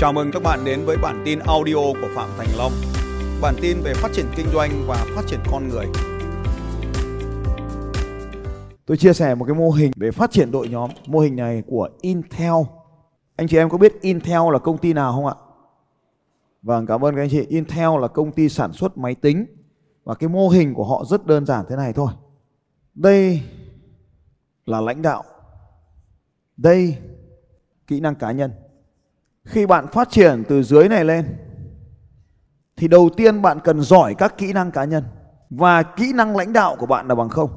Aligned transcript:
Chào 0.00 0.12
mừng 0.12 0.30
các 0.32 0.42
bạn 0.42 0.64
đến 0.64 0.84
với 0.84 0.96
bản 1.02 1.22
tin 1.24 1.38
audio 1.38 1.74
của 1.74 2.08
Phạm 2.14 2.28
Thành 2.38 2.48
Long. 2.58 2.72
Bản 3.42 3.54
tin 3.62 3.80
về 3.80 3.94
phát 3.94 4.08
triển 4.12 4.26
kinh 4.36 4.46
doanh 4.52 4.70
và 4.86 5.06
phát 5.14 5.22
triển 5.26 5.40
con 5.50 5.68
người. 5.68 5.86
Tôi 8.86 8.96
chia 8.96 9.12
sẻ 9.12 9.34
một 9.34 9.44
cái 9.44 9.54
mô 9.54 9.70
hình 9.70 9.92
về 9.96 10.10
phát 10.10 10.30
triển 10.30 10.50
đội 10.50 10.68
nhóm. 10.68 10.90
Mô 11.06 11.18
hình 11.18 11.36
này 11.36 11.62
của 11.66 11.88
Intel. 12.00 12.52
Anh 13.36 13.48
chị 13.48 13.56
em 13.56 13.70
có 13.70 13.78
biết 13.78 14.00
Intel 14.00 14.52
là 14.52 14.58
công 14.58 14.78
ty 14.78 14.92
nào 14.92 15.12
không 15.12 15.26
ạ? 15.26 15.34
Vâng, 16.62 16.86
cảm 16.86 17.04
ơn 17.04 17.14
các 17.14 17.22
anh 17.22 17.30
chị. 17.30 17.46
Intel 17.48 18.00
là 18.00 18.08
công 18.08 18.32
ty 18.32 18.48
sản 18.48 18.72
xuất 18.72 18.98
máy 18.98 19.14
tính 19.14 19.46
và 20.04 20.14
cái 20.14 20.28
mô 20.28 20.48
hình 20.48 20.74
của 20.74 20.84
họ 20.84 21.04
rất 21.04 21.26
đơn 21.26 21.46
giản 21.46 21.64
thế 21.68 21.76
này 21.76 21.92
thôi. 21.92 22.12
Đây 22.94 23.42
là 24.66 24.80
lãnh 24.80 25.02
đạo. 25.02 25.24
Đây 26.56 26.96
kỹ 27.86 28.00
năng 28.00 28.14
cá 28.14 28.32
nhân. 28.32 28.50
Khi 29.44 29.66
bạn 29.66 29.86
phát 29.86 30.10
triển 30.10 30.44
từ 30.48 30.62
dưới 30.62 30.88
này 30.88 31.04
lên 31.04 31.36
thì 32.76 32.88
đầu 32.88 33.10
tiên 33.16 33.42
bạn 33.42 33.60
cần 33.64 33.80
giỏi 33.80 34.14
các 34.14 34.38
kỹ 34.38 34.52
năng 34.52 34.70
cá 34.70 34.84
nhân 34.84 35.04
và 35.50 35.82
kỹ 35.82 36.12
năng 36.12 36.36
lãnh 36.36 36.52
đạo 36.52 36.76
của 36.78 36.86
bạn 36.86 37.08
là 37.08 37.14
bằng 37.14 37.28
không. 37.28 37.50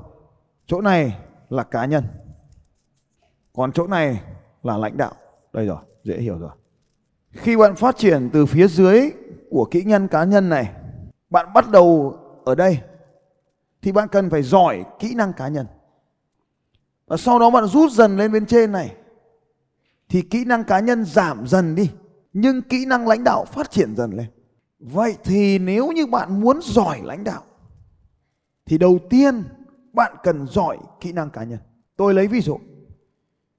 Chỗ 0.66 0.82
này 0.82 1.18
là 1.50 1.64
cá 1.64 1.86
nhân. 1.86 2.04
Còn 3.54 3.72
chỗ 3.72 3.88
này 3.88 4.22
là 4.64 4.78
lãnh 4.78 4.98
đạo. 4.98 5.12
Đây 5.54 5.66
rồi, 5.66 5.78
dễ 6.04 6.18
hiểu 6.18 6.38
rồi. 6.38 6.52
Khi 7.32 7.58
bạn 7.58 7.76
phát 7.76 7.98
triển 7.98 8.30
từ 8.34 8.46
phía 8.46 8.68
dưới 8.68 9.12
của 9.50 9.66
kỹ 9.72 9.84
nhân 9.84 10.08
cá 10.08 10.24
nhân 10.24 10.50
này, 10.50 10.72
bạn 11.30 11.54
bắt 11.54 11.72
đầu 11.72 12.18
ở 12.46 12.56
đây 12.56 12.80
thì 13.82 13.92
bạn 13.92 14.08
cần 14.08 14.30
phải 14.30 14.44
giỏi 14.44 14.86
kỹ 15.00 15.16
năng 15.16 15.34
cá 15.34 15.48
nhân. 15.48 15.66
Và 17.08 17.18
sau 17.18 17.40
đó 17.40 17.50
bạn 17.50 17.66
rút 17.66 17.92
dần 17.92 18.18
lên 18.18 18.32
bên 18.32 18.46
trên 18.46 18.72
này 18.72 18.96
thì 20.14 20.22
kỹ 20.22 20.46
năng 20.46 20.64
cá 20.64 20.80
nhân 20.80 21.06
giảm 21.06 21.48
dần 21.48 21.76
đi 21.76 21.90
nhưng 22.34 22.62
kỹ 22.62 22.86
năng 22.86 23.08
lãnh 23.08 23.24
đạo 23.24 23.46
phát 23.46 23.72
triển 23.72 23.96
dần 23.96 24.12
lên. 24.12 24.26
Vậy 24.80 25.18
thì 25.24 25.60
nếu 25.60 25.92
như 25.92 26.06
bạn 26.06 26.42
muốn 26.42 26.60
giỏi 26.62 27.02
lãnh 27.04 27.24
đạo 27.24 27.42
thì 28.66 28.78
đầu 28.78 29.00
tiên 29.10 29.44
bạn 29.94 30.16
cần 30.24 30.48
giỏi 30.48 30.78
kỹ 31.00 31.12
năng 31.12 31.30
cá 31.30 31.44
nhân. 31.44 31.60
Tôi 31.96 32.14
lấy 32.14 32.28
ví 32.28 32.42
dụ. 32.42 32.60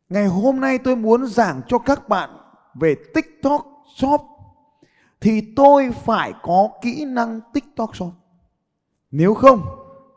Ngày 0.08 0.27
hôm 0.27 0.61
nay 0.61 0.78
tôi 0.78 0.96
muốn 0.96 1.27
giảng 1.27 1.61
cho 1.69 1.78
các 1.78 2.08
bạn 2.08 2.30
về 2.74 2.94
TikTok 3.14 3.66
Shop 3.96 4.20
thì 5.20 5.52
tôi 5.56 5.91
phải 6.05 6.33
có 6.42 6.68
kỹ 6.83 7.05
năng 7.05 7.41
TikTok 7.52 7.96
Shop. 7.96 8.12
Nếu 9.11 9.34
không, 9.34 9.62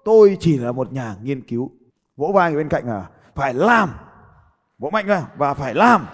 tôi 0.06 0.38
chỉ 0.40 0.58
là 0.58 0.72
một 0.72 0.94
nhà 0.94 1.16
nghiên 1.24 1.42
cứu. 1.42 1.72
Vỗ 2.18 2.32
vai 2.34 2.56
bên 2.56 2.70
cạnh 2.70 2.88
à, 2.88 3.10
phải 3.36 3.54
làm. 3.54 3.90
Vỗ 4.78 4.90
mạnh 4.90 5.06
ra 5.08 5.28
và 5.38 5.54
phải 5.54 5.74
làm. 5.76 6.08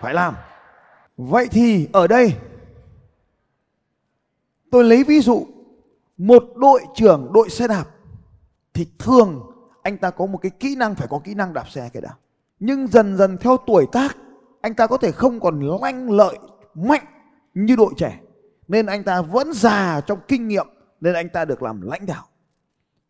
Phải 0.00 0.14
làm. 0.14 0.34
Vậy 1.16 1.48
thì 1.50 1.88
ở 1.92 2.06
đây, 2.06 2.34
tôi 4.70 4.84
lấy 4.84 5.04
ví 5.04 5.20
dụ, 5.20 5.46
một 6.16 6.44
đội 6.56 6.80
trưởng 6.94 7.30
đội 7.32 7.50
xe 7.50 7.68
đạp, 7.68 7.84
thì 8.74 8.86
thường 8.98 9.50
anh 9.82 9.98
ta 9.98 10.10
có 10.10 10.26
một 10.26 10.38
cái 10.38 10.50
kỹ 10.50 10.76
năng, 10.76 10.94
phải 10.94 11.08
có 11.10 11.20
kỹ 11.24 11.34
năng 11.34 11.52
đạp 11.52 11.68
xe 11.68 11.90
cái 11.92 12.00
đã. 12.00 12.10
Nhưng 12.58 12.86
dần 12.86 13.16
dần 13.16 13.38
theo 13.38 13.56
tuổi 13.66 13.86
tác, 13.92 14.16
anh 14.60 14.74
ta 14.74 14.86
có 14.86 14.96
thể 14.96 15.12
không 15.12 15.40
còn 15.40 15.60
lanh 15.60 16.10
lợi, 16.10 16.38
mạnh 16.74 17.04
như 17.54 17.76
đội 17.76 17.92
trẻ 17.96 18.20
nên 18.68 18.86
anh 18.86 19.04
ta 19.04 19.22
vẫn 19.22 19.52
già 19.52 20.00
trong 20.00 20.18
kinh 20.28 20.48
nghiệm, 20.48 20.66
nên 21.00 21.14
anh 21.14 21.28
ta 21.28 21.44
được 21.44 21.62
làm 21.62 21.80
lãnh 21.80 22.06
đạo 22.06 22.24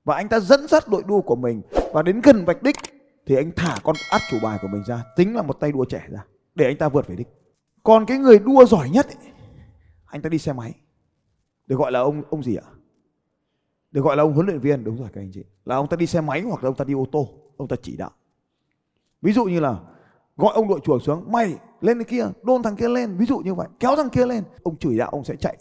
và 0.04 0.16
anh 0.16 0.28
ta 0.28 0.40
dẫn 0.40 0.68
dắt 0.68 0.88
đội 0.88 1.02
đua 1.06 1.20
của 1.20 1.36
mình, 1.36 1.62
và 1.92 2.02
đến 2.02 2.20
gần 2.20 2.44
vạch 2.44 2.62
đích, 2.62 2.76
thì 3.26 3.36
anh 3.36 3.50
thả 3.56 3.76
con 3.82 3.96
át 4.10 4.20
chủ 4.30 4.36
bài 4.42 4.58
của 4.62 4.68
mình 4.68 4.82
ra 4.86 5.02
tính 5.16 5.36
là 5.36 5.42
một 5.42 5.60
tay 5.60 5.72
đua 5.72 5.84
trẻ 5.84 6.06
ra 6.10 6.24
để 6.56 6.66
anh 6.66 6.76
ta 6.76 6.88
vượt 6.88 7.06
về 7.06 7.16
đích. 7.16 7.28
Còn 7.82 8.06
cái 8.06 8.18
người 8.18 8.38
đua 8.38 8.64
giỏi 8.64 8.90
nhất 8.90 9.06
ấy, 9.06 9.32
anh 10.06 10.22
ta 10.22 10.28
đi 10.28 10.38
xe 10.38 10.52
máy. 10.52 10.74
Được 11.66 11.76
gọi 11.76 11.92
là 11.92 12.00
ông 12.00 12.22
ông 12.30 12.42
gì 12.42 12.56
ạ? 12.56 12.68
Được 13.90 14.00
gọi 14.00 14.16
là 14.16 14.22
ông 14.22 14.32
huấn 14.32 14.46
luyện 14.46 14.60
viên 14.60 14.84
đúng 14.84 14.96
rồi 14.96 15.08
các 15.12 15.20
anh 15.20 15.30
chị. 15.34 15.44
Là 15.64 15.76
ông 15.76 15.88
ta 15.88 15.96
đi 15.96 16.06
xe 16.06 16.20
máy 16.20 16.40
hoặc 16.40 16.64
là 16.64 16.68
ông 16.68 16.76
ta 16.76 16.84
đi 16.84 16.94
ô 16.94 17.06
tô 17.12 17.28
ông 17.56 17.68
ta 17.68 17.76
chỉ 17.82 17.96
đạo. 17.96 18.10
Ví 19.22 19.32
dụ 19.32 19.44
như 19.44 19.60
là 19.60 19.80
gọi 20.36 20.54
ông 20.54 20.68
đội 20.68 20.80
trưởng 20.84 21.00
xuống 21.00 21.32
mày 21.32 21.54
lên 21.80 21.98
cái 21.98 22.04
kia 22.04 22.26
đôn 22.42 22.62
thằng 22.62 22.76
kia 22.76 22.88
lên. 22.88 23.16
Ví 23.16 23.26
dụ 23.26 23.38
như 23.38 23.54
vậy 23.54 23.68
kéo 23.80 23.96
thằng 23.96 24.10
kia 24.10 24.26
lên. 24.26 24.44
Ông 24.62 24.76
chỉ 24.80 24.98
đạo 24.98 25.10
ông 25.10 25.24
sẽ 25.24 25.36
chạy. 25.36 25.56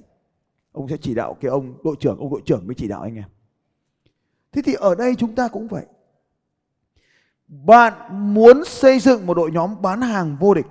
Ông 0.72 0.88
sẽ 0.88 0.97
chỉ 0.97 1.16
đạo 1.16 1.38
cái 1.41 1.51
ông 1.51 1.78
đội 1.84 1.95
trưởng 2.00 2.17
ông 2.17 2.31
đội 2.31 2.41
trưởng 2.45 2.67
mới 2.67 2.75
chỉ 2.75 2.88
đạo 2.88 3.01
anh 3.01 3.16
em. 3.16 3.29
Thế 4.51 4.61
thì 4.66 4.73
ở 4.73 4.95
đây 4.95 5.16
chúng 5.16 5.35
ta 5.35 5.47
cũng 5.47 5.67
vậy. 5.67 5.85
Bạn 7.47 7.94
muốn 8.34 8.63
xây 8.66 9.00
dựng 9.00 9.25
một 9.25 9.34
đội 9.34 9.51
nhóm 9.51 9.81
bán 9.81 10.01
hàng 10.01 10.38
vô 10.39 10.53
địch 10.53 10.66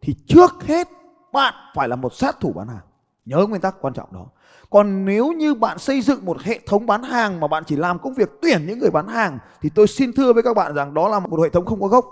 thì 0.00 0.14
trước 0.26 0.50
hết, 0.62 0.88
bạn 1.32 1.54
phải 1.74 1.88
là 1.88 1.96
một 1.96 2.14
sát 2.14 2.36
thủ 2.40 2.52
bán 2.52 2.68
hàng. 2.68 2.84
Nhớ 3.24 3.46
nguyên 3.48 3.60
tắc 3.60 3.74
quan 3.80 3.94
trọng 3.94 4.12
đó. 4.12 4.26
Còn 4.70 5.04
nếu 5.04 5.32
như 5.32 5.54
bạn 5.54 5.78
xây 5.78 6.00
dựng 6.00 6.24
một 6.24 6.40
hệ 6.40 6.60
thống 6.66 6.86
bán 6.86 7.02
hàng 7.02 7.40
mà 7.40 7.48
bạn 7.48 7.64
chỉ 7.66 7.76
làm 7.76 7.98
công 7.98 8.14
việc 8.14 8.30
tuyển 8.42 8.66
những 8.66 8.78
người 8.78 8.90
bán 8.90 9.08
hàng, 9.08 9.38
thì 9.60 9.70
tôi 9.74 9.86
xin 9.86 10.12
thưa 10.12 10.32
với 10.32 10.42
các 10.42 10.54
bạn 10.54 10.74
rằng 10.74 10.94
đó 10.94 11.08
là 11.08 11.18
một 11.18 11.40
hệ 11.42 11.50
thống 11.50 11.64
không 11.64 11.80
có 11.80 11.88
gốc. 11.88 12.06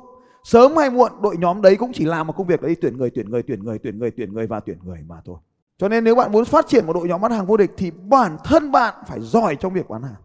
Sớm 0.44 0.77
hay 0.77 0.91
muộn, 0.91 1.12
đội 1.23 1.37
nhóm 1.37 1.62
đấy 1.62 1.77
cũng 1.77 1.93
chỉ 1.93 2.05
làm 2.05 2.27
một 2.27 2.37
công 2.37 2.47
việc 2.47 2.62
đấy 2.62 2.77
tuyển 2.81 2.99
người 2.99 3.11
tuyển 3.11 3.31
người 3.31 3.43
tuyển 3.43 3.65
người 3.65 3.78
tuyển 3.78 3.99
người 3.99 4.11
tuyển 4.11 4.33
người 4.33 4.47
và 4.47 4.61
tuyển 4.61 4.78
người 4.84 5.03
mà 5.06 5.21
thôi. 5.25 5.37
Cho 5.78 5.89
nên 5.89 6.05
nếu 6.05 6.15
bạn 6.15 6.33
muốn 6.33 6.44
phát 6.44 6.67
triển 6.69 6.87
một 6.87 6.93
đội 6.93 7.09
nhóm 7.09 7.21
bán 7.21 7.33
hàng 7.33 7.47
vô 7.47 7.56
địch, 7.56 7.71
thì 7.77 7.91
bản 7.91 8.37
thân 8.44 8.73
bạn 8.73 8.94
phải 9.06 9.21
giỏi 9.21 9.56
trong 9.56 9.73
việc 9.73 9.89
bán 9.89 10.03
hàng. 10.03 10.23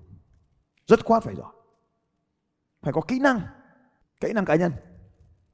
Rất 0.87 1.05
khoát 1.05 1.23
phải 1.23 1.35
giỏi. 1.35 1.53
Phải 2.81 2.93
có 2.93 3.01
kỹ 3.01 3.19
năng. 3.19 3.41
Kỹ 4.21 4.33
năng 4.33 4.45
cá 4.45 4.55
nhân. 4.55 4.71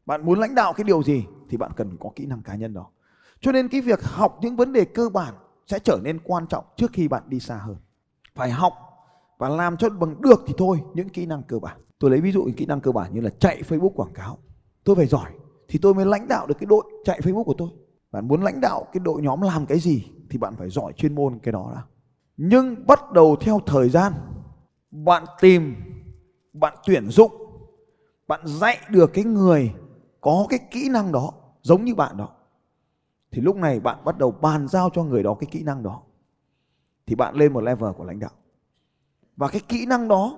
Bạn 0.06 0.26
muốn 0.26 0.40
lãnh 0.40 0.56
đạo 0.56 0.74
cái 0.74 0.84
điều 0.84 1.04
gì? 1.04 1.26
Thì 1.56 1.58
bạn 1.58 1.72
cần 1.76 1.98
có 2.00 2.10
kỹ 2.16 2.26
năng 2.26 2.42
cá 2.42 2.56
nhân 2.56 2.74
đó. 2.74 2.88
Cho 3.40 3.52
nên 3.52 3.68
cái 3.68 3.82
việc 3.82 4.04
học 4.04 4.38
những 4.42 4.56
vấn 4.56 4.74
đề 4.74 4.86
cơ 4.86 5.10
bản 5.10 5.34
sẽ 5.68 5.80
trở 5.80 6.00
nên 6.04 6.20
quan 6.24 6.48
trọng 6.48 6.66
trước 6.78 6.92
khi 6.94 7.08
bạn 7.08 7.24
đi 7.28 7.40
xa 7.40 7.56
hơn. 7.56 7.76
Phải 8.36 8.52
học 8.52 8.74
và 9.38 9.50
làm 9.50 9.78
cho 9.78 9.90
bằng 9.90 10.22
được 10.22 10.44
thì 10.48 10.54
thôi, 10.58 10.82
những 10.94 11.10
kỹ 11.10 11.26
năng 11.26 11.44
cơ 11.44 11.60
bản. 11.60 11.78
Tôi 12.00 12.12
lấy 12.12 12.22
ví 12.22 12.32
dụ 12.32 12.44
những 12.44 12.56
kỹ 12.56 12.66
năng 12.66 12.82
cơ 12.82 12.92
bản 12.92 13.14
như 13.14 13.22
là 13.22 13.30
chạy 13.40 13.62
facebook 13.68 13.90
quảng 13.90 14.14
cáo. 14.14 14.38
Tôi 14.84 14.96
phải 14.96 15.06
giỏi 15.06 15.32
thì 15.68 15.80
tôi 15.82 15.94
mới 15.94 16.06
lãnh 16.06 16.28
đạo 16.28 16.48
được 16.48 16.56
cái 16.60 16.66
đội 16.66 16.84
chạy 17.06 17.22
facebook 17.22 17.44
của 17.44 17.56
tôi. 17.58 17.70
Bạn 18.12 18.28
muốn 18.28 18.42
lãnh 18.44 18.62
đạo 18.62 18.88
cái 18.94 19.00
đội 19.04 19.22
nhóm 19.22 19.42
làm 19.42 19.66
cái 19.66 19.80
gì 19.80 20.06
thì 20.30 20.38
bạn 20.38 20.56
phải 20.56 20.70
giỏi 20.70 20.94
chuyên 20.94 21.16
môn 21.16 21.40
cái 21.40 21.52
đó 21.52 21.72
đã. 21.76 21.82
Nhưng 22.38 22.88
bắt 22.88 23.12
đầu 23.12 23.36
theo 23.36 23.60
thời 23.66 23.90
gian, 23.90 24.14
bạn 24.92 25.24
tìm, 25.42 25.76
bạn 26.54 26.74
tuyển 26.86 27.10
dụng, 27.10 27.32
bạn 28.28 28.42
dạy 28.44 28.78
được 28.90 29.14
cái 29.14 29.24
người 29.24 29.74
có 30.22 30.46
cái 30.50 30.60
kỹ 30.72 30.90
năng 30.90 31.12
đó 31.12 31.32
giống 31.66 31.86
như 31.86 31.96
bạn 31.96 32.18
đó. 32.18 32.30
Thì 33.32 33.42
lúc 33.42 33.56
này 33.56 33.80
bạn 33.80 34.06
bắt 34.06 34.18
đầu 34.18 34.32
bàn 34.32 34.68
giao 34.68 34.90
cho 34.94 35.04
người 35.04 35.24
đó 35.24 35.34
cái 35.40 35.48
kỹ 35.52 35.64
năng 35.64 35.84
đó. 35.84 36.02
Thì 37.06 37.16
bạn 37.16 37.36
lên 37.36 37.54
một 37.54 37.62
level 37.62 37.92
của 37.92 38.04
lãnh 38.04 38.20
đạo. 38.20 38.30
Và 39.38 39.48
cái 39.48 39.62
kỹ 39.68 39.86
năng 39.86 40.08
đó, 40.08 40.38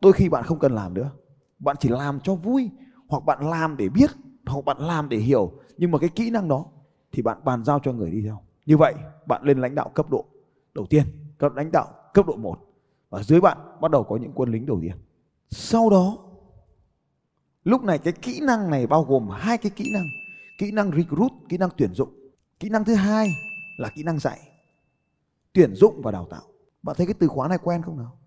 đôi 0.00 0.12
khi 0.12 0.28
bạn 0.28 0.44
không 0.44 0.58
cần 0.58 0.74
làm 0.74 0.94
nữa. 0.94 1.10
Bạn 1.58 1.76
chỉ 1.80 1.88
làm 1.88 2.20
cho 2.20 2.34
vui, 2.34 2.70
hoặc 3.08 3.24
bạn 3.24 3.50
làm 3.50 3.76
để 3.76 3.88
biết, 3.88 4.10
hoặc 4.46 4.64
bạn 4.64 4.78
làm 4.78 5.08
để 5.08 5.16
hiểu. 5.16 5.52
Nhưng 5.76 5.90
mà 5.90 5.98
cái 5.98 6.08
kỹ 6.08 6.30
năng 6.30 6.48
đó, 6.48 6.64
thì 7.12 7.22
bạn 7.22 7.44
bàn 7.44 7.64
giao 7.64 7.78
cho 7.78 7.92
người 7.92 8.10
đi 8.10 8.22
theo. 8.22 8.40
Như 8.66 8.76
vậy, 8.76 8.94
bạn 9.26 9.42
lên 9.42 9.60
lãnh 9.60 9.74
đạo 9.74 9.88
cấp 9.94 10.10
độ 10.10 10.24
đầu 10.74 10.86
tiên, 10.90 11.04
cấp 11.38 11.52
lãnh 11.54 11.72
đạo 11.72 11.88
cấp 12.14 12.26
độ 12.26 12.36
1 12.36 12.58
và 13.10 13.22
dưới 13.22 13.40
bạn 13.40 13.58
bắt 13.80 13.90
đầu 13.90 14.04
có 14.04 14.16
những 14.16 14.32
quân 14.34 14.52
lính 14.52 14.66
đầu 14.66 14.78
tiên. 14.82 14.96
Sau 15.50 15.90
đó, 15.90 16.18
lúc 17.64 17.82
này 17.82 17.98
cái 17.98 18.12
kỹ 18.12 18.40
năng 18.42 18.70
này 18.70 18.86
bao 18.86 19.04
gồm 19.04 19.28
hai 19.28 19.58
cái 19.58 19.70
kỹ 19.76 19.90
năng 19.92 20.25
kỹ 20.58 20.70
năng 20.70 20.90
recruit, 20.96 21.32
kỹ 21.48 21.56
năng 21.58 21.70
tuyển 21.76 21.94
dụng. 21.94 22.14
Kỹ 22.60 22.68
năng 22.68 22.84
thứ 22.84 22.94
hai 22.94 23.30
là 23.78 23.90
kỹ 23.94 24.02
năng 24.02 24.18
dạy. 24.18 24.40
Tuyển 25.52 25.74
dụng 25.74 26.02
và 26.02 26.12
đào 26.12 26.26
tạo. 26.30 26.42
Bạn 26.82 26.96
thấy 26.96 27.06
cái 27.06 27.14
từ 27.18 27.28
khóa 27.28 27.48
này 27.48 27.58
quen 27.62 27.82
không 27.82 27.98
nào? 27.98 28.18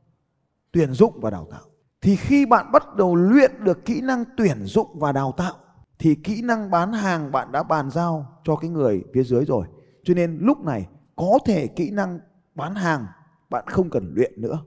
Tuyển 0.72 0.94
dụng 0.94 1.20
và 1.22 1.30
đào 1.30 1.48
tạo. 1.52 1.62
Thì 2.02 2.16
khi 2.16 2.46
bạn 2.46 2.72
bắt 2.72 2.96
đầu 2.96 3.16
luyện 3.16 3.64
được 3.64 3.86
kỹ 3.86 4.02
năng 4.02 4.24
tuyển 4.38 4.66
dụng 4.66 5.00
và 5.00 5.12
đào 5.12 5.34
tạo, 5.38 5.56
thì 6.00 6.16
kỹ 6.16 6.42
năng 6.42 6.72
bán 6.72 6.94
hàng 6.94 7.32
bạn 7.32 7.52
đã 7.52 7.64
bàn 7.64 7.90
giao 7.90 8.40
cho 8.44 8.56
cái 8.56 8.70
người 8.70 9.04
phía 9.14 9.24
dưới 9.24 9.46
rồi. 9.46 9.68
Cho 10.04 10.14
nên 10.14 10.38
lúc 10.42 10.60
này, 10.60 10.88
có 11.16 11.40
thể 11.46 11.68
kỹ 11.68 11.90
năng 11.92 12.20
bán 12.56 12.76
hàng 12.76 13.06
bạn 13.50 13.64
không 13.68 13.90
cần 13.90 14.14
luyện 14.16 14.42
nữa. 14.42 14.66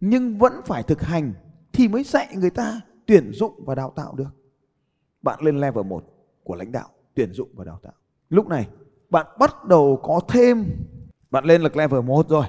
Nhưng 0.00 0.38
vẫn 0.38 0.52
phải 0.66 0.82
thực 0.82 1.02
hành 1.02 1.34
thì 1.72 1.88
mới 1.88 2.04
dạy 2.04 2.36
người 2.36 2.50
ta 2.50 2.80
tuyển 3.06 3.32
dụng 3.32 3.64
và 3.66 3.74
đào 3.74 3.92
tạo 3.96 4.14
được. 4.14 4.30
Bạn 5.22 5.40
lên 5.42 5.60
level 5.60 5.86
1 5.86 6.04
của 6.44 6.54
lãnh 6.54 6.72
đạo 6.72 6.88
tuyển 7.14 7.32
dụng 7.32 7.48
và 7.54 7.64
đào 7.64 7.78
tạo. 7.82 7.92
Lúc 8.30 8.48
này, 8.48 8.68
bạn 9.10 9.26
bắt 9.38 9.64
đầu 9.64 10.00
có 10.02 10.20
thêm, 10.28 10.66
bạn 11.30 11.44
lên 11.44 11.62
được 11.62 11.76
level 11.76 12.00
1 12.00 12.28
rồi. 12.28 12.46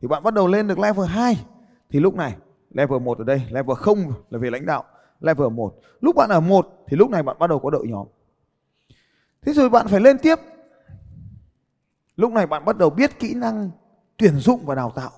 Thì 0.00 0.08
bạn 0.08 0.22
bắt 0.22 0.34
đầu 0.34 0.46
lên 0.46 0.68
được 0.68 0.78
level 0.78 1.06
2 1.06 1.44
thì 1.90 2.00
lúc 2.00 2.14
này, 2.14 2.36
level 2.70 3.00
1 3.00 3.18
ở 3.18 3.24
đây, 3.24 3.42
level 3.50 3.76
0 3.76 3.98
là 4.30 4.38
về 4.38 4.50
lãnh 4.50 4.66
đạo, 4.66 4.84
level 5.20 5.48
1 5.48 5.74
lúc 6.00 6.16
bạn 6.16 6.30
ở 6.30 6.40
1 6.40 6.68
thì 6.86 6.96
lúc 6.96 7.10
này 7.10 7.22
bạn 7.22 7.38
bắt 7.38 7.50
đầu 7.50 7.58
có 7.58 7.70
đội 7.70 7.86
nhóm. 7.88 8.06
Thế 9.42 9.52
rồi 9.52 9.70
bạn 9.70 9.88
phải 9.88 10.00
lên 10.00 10.18
tiếp. 10.18 10.38
Lúc 12.16 12.32
này 12.32 12.46
bạn 12.46 12.64
bắt 12.64 12.78
đầu 12.78 12.90
biết 12.90 13.18
kỹ 13.18 13.34
năng 13.34 13.70
tuyển 14.16 14.36
dụng 14.36 14.66
và 14.66 14.74
đào 14.74 14.90
tạo. 14.90 15.10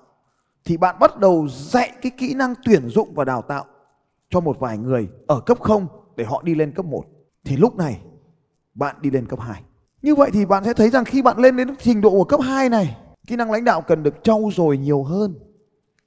Thì 0.64 0.76
bạn 0.76 0.96
bắt 1.00 1.18
đầu 1.18 1.48
dạy 1.48 1.92
cái 2.02 2.12
kỹ 2.18 2.34
năng 2.34 2.54
tuyển 2.64 2.88
dụng 2.88 3.14
và 3.14 3.24
đào 3.24 3.42
tạo 3.42 3.64
cho 4.30 4.40
một 4.40 4.60
vài 4.60 4.78
người 4.78 5.08
ở 5.26 5.40
cấp 5.40 5.60
0 5.60 5.86
để 6.16 6.24
họ 6.24 6.42
đi 6.42 6.54
lên 6.54 6.72
cấp 6.72 6.84
1 6.84 7.04
thì 7.44 7.56
lúc 7.56 7.76
này 7.76 8.00
bạn 8.76 8.96
đi 9.00 9.10
lên 9.10 9.26
cấp 9.26 9.40
2 9.40 9.62
như 10.06 10.14
vậy 10.14 10.30
thì 10.32 10.46
bạn 10.46 10.64
sẽ 10.64 10.74
thấy 10.74 10.90
rằng 10.90 11.04
khi 11.04 11.22
bạn 11.22 11.38
lên 11.38 11.56
đến 11.56 11.74
trình 11.78 12.00
độ 12.00 12.10
của 12.10 12.24
cấp 12.24 12.40
2 12.42 12.68
này, 12.68 12.96
kỹ 13.26 13.36
năng 13.36 13.50
lãnh 13.50 13.64
đạo 13.64 13.82
cần 13.82 14.02
được 14.02 14.14
trau 14.24 14.50
dồi 14.52 14.78
nhiều 14.78 15.02
hơn 15.02 15.34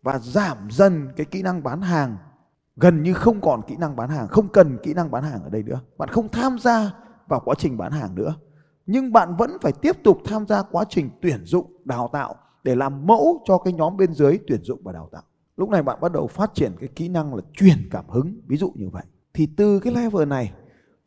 và 0.01 0.19
giảm 0.19 0.57
dần 0.71 1.09
cái 1.15 1.25
kỹ 1.25 1.41
năng 1.41 1.63
bán 1.63 1.81
hàng. 1.81 2.17
Gần 2.75 3.03
như 3.03 3.13
không 3.13 3.41
còn 3.41 3.61
kỹ 3.67 3.75
năng 3.75 3.95
bán 3.95 4.09
hàng, 4.09 4.27
không 4.27 4.47
cần 4.49 4.77
kỹ 4.83 4.93
năng 4.93 5.11
bán 5.11 5.23
hàng 5.23 5.43
ở 5.43 5.49
đây 5.49 5.63
nữa. 5.63 5.79
Bạn 5.97 6.09
không 6.09 6.29
tham 6.29 6.59
gia 6.59 6.91
vào 7.27 7.41
quá 7.45 7.55
trình 7.57 7.77
bán 7.77 7.91
hàng 7.91 8.15
nữa. 8.15 8.35
Nhưng 8.85 9.13
bạn 9.13 9.35
vẫn 9.37 9.57
phải 9.61 9.71
tiếp 9.71 10.03
tục 10.03 10.17
tham 10.25 10.47
gia 10.47 10.61
quá 10.61 10.83
trình 10.89 11.09
tuyển 11.21 11.45
dụng, 11.45 11.65
đào 11.85 12.09
tạo 12.13 12.35
để 12.63 12.75
làm 12.75 13.07
mẫu 13.07 13.41
cho 13.45 13.57
cái 13.57 13.73
nhóm 13.73 13.97
bên 13.97 14.13
dưới 14.13 14.39
tuyển 14.47 14.63
dụng 14.63 14.79
và 14.83 14.91
đào 14.91 15.09
tạo. 15.11 15.23
Lúc 15.57 15.69
này 15.69 15.83
bạn 15.83 15.97
bắt 16.01 16.11
đầu 16.11 16.27
phát 16.27 16.53
triển 16.53 16.71
cái 16.79 16.89
kỹ 16.95 17.09
năng 17.09 17.35
là 17.35 17.41
truyền 17.53 17.89
cảm 17.91 18.09
hứng. 18.09 18.41
Ví 18.47 18.57
dụ 18.57 18.71
như 18.75 18.89
vậy. 18.89 19.03
Thì 19.33 19.47
từ 19.57 19.79
cái 19.79 19.93
level 19.93 20.27
này 20.27 20.51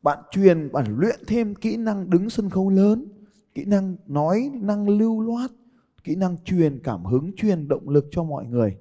bạn 0.02 0.18
truyền 0.30 0.72
bạn 0.72 0.84
luyện 0.98 1.20
thêm 1.26 1.54
kỹ 1.54 1.76
năng 1.76 2.10
đứng 2.10 2.30
sân 2.30 2.50
khấu 2.50 2.70
lớn 2.70 3.06
kỹ 3.54 3.64
năng 3.64 3.96
nói 4.06 4.50
năng 4.54 4.88
lưu 4.88 5.20
loát 5.20 5.50
kỹ 6.04 6.14
năng 6.14 6.36
truyền 6.44 6.80
cảm 6.84 7.04
hứng 7.04 7.32
truyền 7.36 7.68
động 7.68 7.88
lực 7.88 8.08
cho 8.10 8.24
mọi 8.24 8.46
người. 8.46 8.76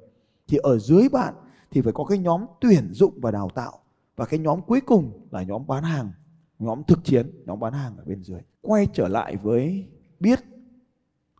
Thì 0.47 0.57
ở 0.57 0.79
dưới 0.79 1.09
bạn 1.09 1.33
thì 1.71 1.81
phải 1.81 1.93
có 1.93 2.03
cái 2.03 2.17
nhóm 2.17 2.45
tuyển 2.61 2.89
dụng 2.91 3.13
và 3.21 3.31
đào 3.31 3.49
tạo. 3.55 3.79
Và 4.15 4.25
cái 4.25 4.39
nhóm 4.39 4.61
cuối 4.61 4.81
cùng 4.81 5.27
là 5.31 5.43
nhóm 5.43 5.67
bán 5.67 5.83
hàng 5.83 6.11
nhóm 6.59 6.83
thực 6.83 7.03
chiến 7.03 7.31
nhóm 7.45 7.59
bán 7.59 7.73
hàng 7.73 7.97
ở 7.97 8.03
bên 8.05 8.23
dưới. 8.23 8.41
Quay 8.61 8.87
trở 8.93 9.07
lại 9.07 9.35
với 9.35 9.87
biết 10.19 10.39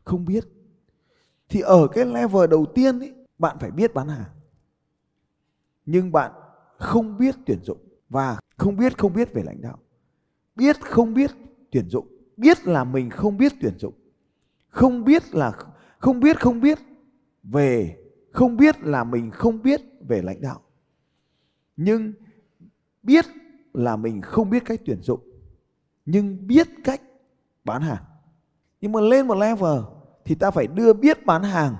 không 0.04 0.26
biết. 0.26 0.44
Thì 1.50 1.62
ở 1.62 1.88
cái 1.88 2.06
level 2.06 2.50
đầu 2.50 2.66
tiên 2.66 3.00
ấy, 3.00 3.14
bạn 3.40 3.58
phải 3.60 3.72
biết 3.72 3.94
bán 3.94 4.08
hàng. 4.08 4.30
Nhưng 5.86 6.12
bạn 6.12 6.32
không 6.78 7.18
biết 7.18 7.36
tuyển 7.46 7.60
dụng 7.64 7.78
và 8.12 8.40
không 8.58 8.78
biết 8.78 8.98
không 8.98 9.14
biết 9.14 9.34
về 9.34 9.44
lãnh 9.44 9.62
đạo. 9.62 9.78
Biết, 10.56 10.82
không 10.82 11.14
biết 11.14 11.32
tuyển 11.72 11.90
dụng. 11.90 12.08
Biết 12.38 12.68
là 12.68 12.84
mình 12.84 13.10
không 13.10 13.38
biết 13.38 13.54
tuyển 13.62 13.80
dụng. 13.80 13.94
Không 14.70 15.04
biết 15.04 15.36
là, 15.36 15.52
không 16.00 16.20
biết 16.20 16.40
không 16.40 16.62
biết 16.62 16.80
về, 17.44 17.98
không 18.32 18.58
biết 18.58 18.82
là 18.82 19.04
mình 19.04 19.32
không 19.32 19.62
biết 19.62 19.82
về 20.08 20.22
lãnh 20.22 20.42
đạo. 20.42 20.62
Nhưng 21.78 22.14
biết 23.04 23.26
là 23.74 23.96
mình 23.96 24.22
không 24.22 24.50
biết 24.50 24.66
cách 24.66 24.82
tuyển 24.86 25.02
dụng. 25.02 25.22
Nhưng 26.06 26.48
biết 26.48 26.68
cách 26.84 27.02
bán 27.64 27.82
hàng. 27.82 28.04
Nhưng 28.82 28.92
mà 28.92 29.02
lên 29.02 29.28
một 29.28 29.36
level 29.36 29.80
thì 30.26 30.36
ta 30.36 30.52
phải 30.52 30.68
đưa 30.68 30.94
biết 30.94 31.26
bán 31.26 31.44
hàng 31.44 31.76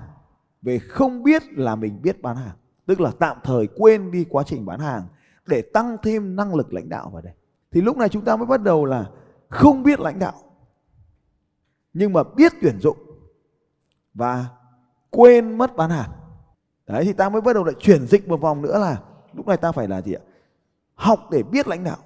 về 0.62 0.78
không 0.78 1.22
biết 1.22 1.42
là 1.52 1.76
mình 1.76 2.02
biết 2.02 2.22
bán 2.22 2.36
hàng. 2.36 2.56
Tức 2.86 3.00
là 3.00 3.12
tạm 3.18 3.36
thời 3.44 3.66
quên 3.66 4.10
đi 4.10 4.24
quá 4.28 4.44
trình 4.46 4.66
bán 4.66 4.80
hàng 4.80 5.06
để 5.46 5.62
tăng 5.62 5.96
thêm 6.02 6.36
năng 6.36 6.54
lực 6.54 6.72
lãnh 6.72 6.88
đạo 6.88 7.10
vào 7.12 7.22
đây. 7.22 7.32
Thì 7.70 7.80
lúc 7.80 7.96
này 7.96 8.08
chúng 8.08 8.24
ta 8.24 8.36
mới 8.36 8.46
bắt 8.46 8.62
đầu 8.62 8.84
là 8.84 9.10
không 9.48 9.82
biết 9.82 10.00
lãnh 10.00 10.18
đạo, 10.18 10.34
nhưng 11.92 12.12
mà 12.12 12.22
biết 12.36 12.52
tuyển 12.62 12.80
dụng 12.80 12.96
và 14.14 14.46
quên 15.10 15.58
mất 15.58 15.76
bán 15.76 15.90
hàng. 15.90 16.10
Đấy, 16.86 17.04
thì 17.04 17.12
ta 17.12 17.28
mới 17.28 17.40
bắt 17.40 17.52
đầu 17.52 17.64
lại 17.64 17.74
chuyển 17.78 18.06
dịch 18.06 18.28
một 18.28 18.40
vòng 18.40 18.62
nữa 18.62 18.78
là 18.78 19.02
lúc 19.32 19.46
này 19.46 19.56
ta 19.56 19.72
phải 19.72 19.88
là 19.88 20.02
gì 20.02 20.12
ạ? 20.12 20.20
Học 20.94 21.28
để 21.30 21.42
biết 21.42 21.68
lãnh 21.68 21.84
đạo. 21.84 21.98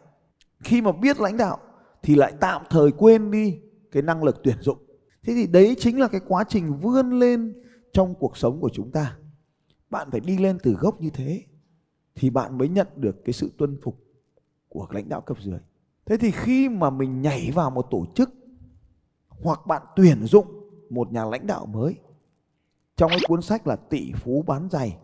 Khi 0.64 0.82
mà 0.82 0.92
biết 0.92 1.20
lãnh 1.20 1.36
đạo 1.36 1.58
thì 2.02 2.14
lại 2.14 2.34
tạm 2.40 2.62
thời 2.70 2.92
quên 2.92 3.30
đi 3.30 3.60
cái 3.92 4.02
năng 4.02 4.24
lực 4.24 4.36
tuyển 4.44 4.56
dụng. 4.60 4.78
Thế 5.22 5.32
thì 5.32 5.46
đấy 5.46 5.76
chính 5.78 6.00
là 6.00 6.08
cái 6.08 6.20
quá 6.28 6.44
trình 6.48 6.78
vươn 6.78 7.18
lên 7.18 7.62
trong 7.92 8.14
cuộc 8.14 8.36
sống 8.36 8.60
của 8.60 8.70
chúng 8.72 8.90
ta. 8.90 9.16
Bạn 9.90 10.10
phải 10.10 10.20
đi 10.20 10.38
lên 10.38 10.58
từ 10.62 10.72
gốc 10.72 11.00
như 11.00 11.10
thế 11.10 11.42
thì 12.16 12.30
bạn 12.30 12.58
mới 12.58 12.68
nhận 12.68 12.86
được 12.96 13.24
cái 13.24 13.32
sự 13.32 13.50
tuân 13.58 13.76
phục 13.82 14.04
của 14.68 14.86
lãnh 14.90 15.08
đạo 15.08 15.20
cấp 15.20 15.36
dưới. 15.40 15.58
Thế 16.06 16.16
thì 16.16 16.30
khi 16.30 16.68
mà 16.68 16.90
mình 16.90 17.22
nhảy 17.22 17.50
vào 17.54 17.70
một 17.70 17.86
tổ 17.90 18.06
chức 18.14 18.30
hoặc 19.28 19.66
bạn 19.66 19.82
tuyển 19.96 20.24
dụng 20.24 20.46
một 20.90 21.12
nhà 21.12 21.24
lãnh 21.24 21.46
đạo 21.46 21.66
mới 21.66 21.94
trong 22.96 23.10
cái 23.10 23.20
cuốn 23.28 23.42
sách 23.42 23.66
là 23.66 23.76
tỷ 23.76 24.12
phú 24.12 24.44
bán 24.46 24.68
giày 24.70 24.96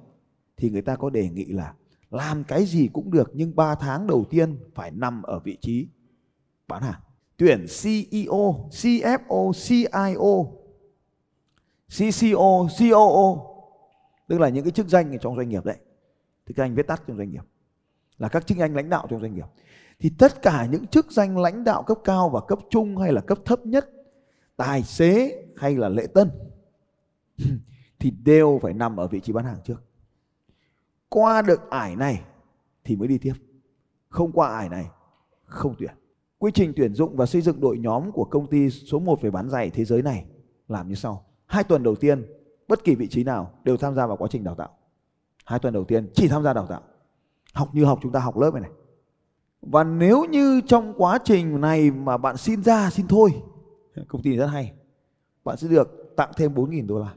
thì 0.57 0.71
người 0.71 0.83
ta 0.83 0.97
có 0.97 1.11
đề 1.11 1.29
nghị 1.29 1.45
là 1.45 1.75
làm 2.11 2.45
cái 2.45 2.65
gì 2.65 2.89
cũng 2.93 3.11
được 3.11 3.31
nhưng 3.35 3.57
3 3.57 3.75
tháng 3.75 4.07
đầu 4.07 4.25
tiên 4.31 4.59
phải 4.75 4.91
nằm 4.91 5.23
ở 5.23 5.39
vị 5.39 5.59
trí 5.61 5.89
bán 6.69 6.83
hàng. 6.83 7.01
Tuyển 7.37 7.67
CEO, 7.83 8.71
CFO, 8.71 9.53
CIO, 9.53 10.45
CCO, 11.89 12.69
COO 12.79 13.53
tức 14.29 14.39
là 14.39 14.49
những 14.49 14.65
cái 14.65 14.73
chức 14.73 14.89
danh 14.89 15.13
ở 15.13 15.19
trong 15.19 15.37
doanh 15.37 15.49
nghiệp 15.49 15.65
đấy 15.65 15.77
thì 16.47 16.55
các 16.55 16.65
anh 16.65 16.75
viết 16.75 16.87
tắt 16.87 17.03
trong 17.07 17.17
doanh 17.17 17.31
nghiệp. 17.31 17.45
Là 18.19 18.29
các 18.29 18.47
chức 18.47 18.59
danh 18.59 18.75
lãnh 18.75 18.89
đạo 18.89 19.07
trong 19.11 19.21
doanh 19.21 19.35
nghiệp. 19.35 19.47
Thì 19.99 20.11
tất 20.19 20.43
cả 20.43 20.67
những 20.67 20.87
chức 20.87 21.13
danh 21.13 21.39
lãnh 21.39 21.65
đạo 21.65 21.83
cấp 21.83 21.99
cao 22.05 22.29
và 22.29 22.41
cấp 22.49 22.59
trung 22.71 22.97
hay 22.97 23.13
là 23.13 23.21
cấp 23.21 23.39
thấp 23.45 23.67
nhất, 23.67 23.91
tài 24.57 24.83
xế 24.83 25.43
hay 25.57 25.77
là 25.77 25.89
lễ 25.89 26.07
tân, 26.07 26.31
thì 27.99 28.11
đều 28.11 28.59
phải 28.63 28.73
nằm 28.73 28.97
ở 28.97 29.09
vị 29.09 29.21
trí 29.21 29.33
bán 29.33 29.45
hàng 29.45 29.59
trước. 29.65 29.83
Qua 31.09 31.43
được 31.43 31.71
ải 31.71 31.97
này 31.97 32.23
thì 32.85 32.97
mới 32.97 33.09
đi 33.09 33.19
tiếp. 33.19 33.35
Không 34.09 34.33
qua 34.33 34.49
ải 34.49 34.69
này, 34.69 34.87
không 35.45 35.75
tuyển. 35.79 35.95
Quy 36.39 36.51
trình 36.55 36.73
tuyển 36.77 36.95
dụng 36.95 37.17
và 37.17 37.27
xây 37.27 37.43
dựng 37.43 37.61
đội 37.61 37.79
nhóm 37.79 38.13
của 38.13 38.25
công 38.25 38.47
ty 38.47 38.71
số 38.71 38.99
1 38.99 39.23
về 39.23 39.31
bán 39.31 39.51
giày 39.51 39.71
thế 39.71 39.85
giới 39.85 40.03
này 40.03 40.25
làm 40.69 40.89
như 40.89 40.95
sau. 40.95 41.25
Hai 41.47 41.65
tuần 41.65 41.83
đầu 41.83 41.95
tiên, 41.95 42.27
bất 42.69 42.85
kỳ 42.85 42.95
vị 42.95 43.07
trí 43.07 43.25
nào 43.25 43.53
đều 43.65 43.77
tham 43.77 43.95
gia 43.95 44.07
vào 44.07 44.17
quá 44.17 44.29
trình 44.31 44.45
đào 44.45 44.55
tạo 44.55 44.69
hai 45.53 45.59
tuần 45.59 45.75
đầu 45.75 45.85
tiên 45.85 46.09
chỉ 46.15 46.29
tham 46.29 46.43
gia 46.43 46.53
đào 46.53 46.67
tạo. 46.67 46.83
Học 47.55 47.75
như 47.75 47.85
học, 47.85 47.99
chúng 48.03 48.13
ta 48.13 48.21
học 48.21 48.39
lớp 48.39 48.51
này 48.53 48.61
này. 48.61 48.71
Và 49.63 49.85
nếu 49.85 50.25
như 50.25 50.61
trong 50.67 50.95
quá 50.97 51.19
trình 51.25 51.61
này 51.61 51.91
mà 51.91 52.17
bạn 52.17 52.37
xin 52.37 52.63
ra, 52.63 52.91
xin 52.91 53.07
thôi, 53.09 53.43
công 54.09 54.23
ty 54.23 54.37
rất 54.37 54.47
hay, 54.47 54.73
bạn 55.45 55.57
sẽ 55.57 55.69
được 55.69 56.15
tặng 56.17 56.31
thêm 56.37 56.55
4.000 56.55 56.87
đô 56.87 56.99
la. 56.99 57.15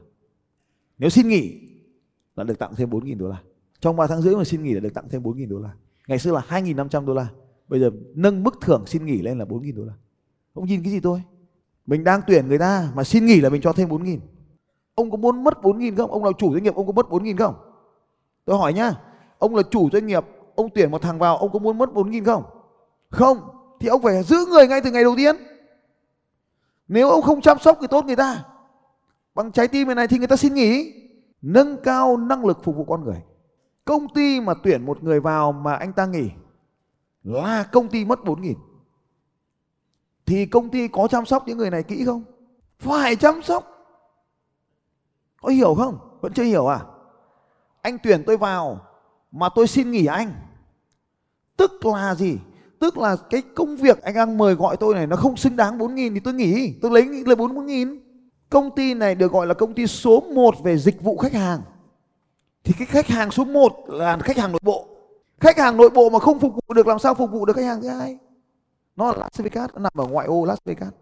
Nếu 0.98 1.10
xin 1.10 1.28
nghỉ, 1.28 1.58
là 2.36 2.44
được 2.44 2.58
tặng 2.58 2.74
thêm 2.76 2.90
4.000 2.90 3.18
đô 3.18 3.28
la. 3.28 3.42
Trong 3.80 3.96
3 3.96 4.06
tháng 4.06 4.22
rưỡi 4.22 4.36
mà 4.36 4.44
xin 4.44 4.62
nghỉ 4.62 4.72
là 4.72 4.80
được 4.80 4.94
tặng 4.94 5.08
thêm 5.10 5.22
4.000 5.22 5.48
đô 5.48 5.58
la. 5.58 5.70
Ngày 6.08 6.18
xưa 6.18 6.32
là 6.32 6.44
2.500 6.48 7.06
đô 7.06 7.14
la, 7.14 7.28
bây 7.68 7.80
giờ 7.80 7.90
nâng 8.14 8.42
mức 8.42 8.54
thưởng 8.60 8.84
xin 8.86 9.06
nghỉ 9.06 9.22
lên 9.22 9.38
là 9.38 9.44
4.000 9.44 9.76
đô 9.76 9.84
la. 9.84 9.94
Ông 10.52 10.66
nhìn 10.66 10.82
cái 10.82 10.92
gì 10.92 11.00
tôi 11.00 11.22
mình 11.86 12.04
đang 12.04 12.20
tuyển 12.26 12.48
người 12.48 12.58
ta 12.58 12.92
mà 12.94 13.04
xin 13.04 13.26
nghỉ 13.26 13.40
là 13.40 13.50
mình 13.50 13.62
cho 13.62 13.72
thêm 13.72 13.88
4.000 13.88 14.18
ông 14.96 15.10
có 15.10 15.16
muốn 15.16 15.44
mất 15.44 15.54
4.000 15.62 15.96
không? 15.96 16.10
Ông 16.10 16.24
là 16.24 16.30
chủ 16.38 16.52
doanh 16.52 16.62
nghiệp, 16.62 16.74
ông 16.74 16.86
có 16.86 16.92
mất 16.92 17.06
4.000 17.08 17.36
không? 17.36 17.54
Tôi 18.46 18.58
hỏi 18.58 18.72
nhá, 18.72 18.94
ông 19.38 19.56
là 19.56 19.62
chủ 19.70 19.88
doanh 19.92 20.06
nghiệp, 20.06 20.24
ông 20.54 20.68
tuyển 20.74 20.90
một 20.90 21.02
thằng 21.02 21.18
vào, 21.18 21.36
ông 21.36 21.52
có 21.52 21.58
muốn 21.58 21.78
mất 21.78 21.90
4.000 21.90 22.24
không? 22.24 22.44
Không, 23.10 23.38
thì 23.80 23.88
ông 23.88 24.02
phải 24.02 24.22
giữ 24.22 24.36
người 24.46 24.68
ngay 24.68 24.80
từ 24.80 24.90
ngày 24.90 25.04
đầu 25.04 25.14
tiên. 25.16 25.36
Nếu 26.88 27.10
ông 27.10 27.22
không 27.22 27.40
chăm 27.40 27.58
sóc 27.58 27.78
người 27.78 27.88
tốt 27.88 28.04
người 28.04 28.16
ta. 28.16 28.44
Bằng 29.34 29.52
trái 29.52 29.68
tim 29.68 29.88
này 29.88 30.08
thì 30.08 30.18
người 30.18 30.26
ta 30.26 30.36
xin 30.36 30.54
nghỉ. 30.54 30.92
Nâng 31.42 31.76
cao 31.82 32.16
năng 32.16 32.46
lực 32.46 32.64
phục 32.64 32.76
vụ 32.76 32.84
con 32.84 33.04
người. 33.04 33.22
Công 33.84 34.08
ty 34.14 34.40
mà 34.40 34.54
tuyển 34.62 34.86
một 34.86 35.02
người 35.02 35.20
vào 35.20 35.52
mà 35.52 35.74
anh 35.74 35.92
ta 35.92 36.06
nghỉ 36.06 36.30
là 37.22 37.64
công 37.72 37.88
ty 37.88 38.04
mất 38.04 38.24
4 38.24 38.42
nghìn. 38.42 38.56
Thì 40.26 40.46
công 40.46 40.70
ty 40.70 40.88
có 40.88 41.08
chăm 41.08 41.26
sóc 41.26 41.42
những 41.46 41.58
người 41.58 41.70
này 41.70 41.82
kỹ 41.82 42.04
không? 42.04 42.24
Phải 42.78 43.16
chăm 43.16 43.42
sóc. 43.42 43.64
Có 45.40 45.48
hiểu 45.48 45.74
không? 45.74 45.98
Vẫn 46.20 46.32
chưa 46.32 46.42
hiểu 46.42 46.66
à? 46.66 46.80
Anh 47.86 47.98
tuyển 48.02 48.22
tôi 48.26 48.36
vào 48.36 48.80
mà 49.32 49.48
tôi 49.54 49.66
xin 49.66 49.90
nghỉ 49.90 50.06
anh. 50.06 50.32
Tức 51.56 51.86
là 51.86 52.14
gì? 52.14 52.38
Tức 52.80 52.98
là 52.98 53.16
cái 53.30 53.42
công 53.56 53.76
việc 53.76 54.02
anh 54.02 54.14
đang 54.14 54.38
mời 54.38 54.54
gọi 54.54 54.76
tôi 54.76 54.94
này 54.94 55.06
nó 55.06 55.16
không 55.16 55.36
xứng 55.36 55.56
đáng 55.56 55.78
4 55.78 55.94
nghìn 55.94 56.14
thì 56.14 56.20
tôi 56.20 56.34
nghỉ. 56.34 56.74
Tôi 56.82 56.90
lấy 56.90 57.24
lấy 57.26 57.36
4 57.36 57.66
nghìn. 57.66 58.00
Công 58.50 58.74
ty 58.76 58.94
này 58.94 59.14
được 59.14 59.32
gọi 59.32 59.46
là 59.46 59.54
công 59.54 59.74
ty 59.74 59.86
số 59.86 60.20
1 60.20 60.54
về 60.62 60.78
dịch 60.78 61.02
vụ 61.02 61.16
khách 61.16 61.32
hàng. 61.32 61.60
Thì 62.64 62.74
cái 62.78 62.86
khách 62.86 63.06
hàng 63.06 63.30
số 63.30 63.44
1 63.44 63.72
là 63.88 64.18
khách 64.18 64.36
hàng 64.36 64.52
nội 64.52 64.60
bộ. 64.62 64.88
Khách 65.40 65.58
hàng 65.58 65.76
nội 65.76 65.90
bộ 65.90 66.08
mà 66.08 66.18
không 66.18 66.40
phục 66.40 66.54
vụ 66.54 66.74
được 66.74 66.86
làm 66.86 66.98
sao 66.98 67.14
phục 67.14 67.30
vụ 67.30 67.44
được 67.44 67.56
khách 67.56 67.64
hàng 67.64 67.82
thứ 67.82 67.88
hai? 67.88 68.18
Nó 68.96 69.12
là 69.12 69.18
Las 69.18 69.40
Vegas 69.40 69.70
nó 69.74 69.80
nằm 69.80 69.92
ở 69.94 70.06
ngoại 70.06 70.26
ô 70.26 70.44
Las 70.44 70.58
Vegas. 70.64 70.92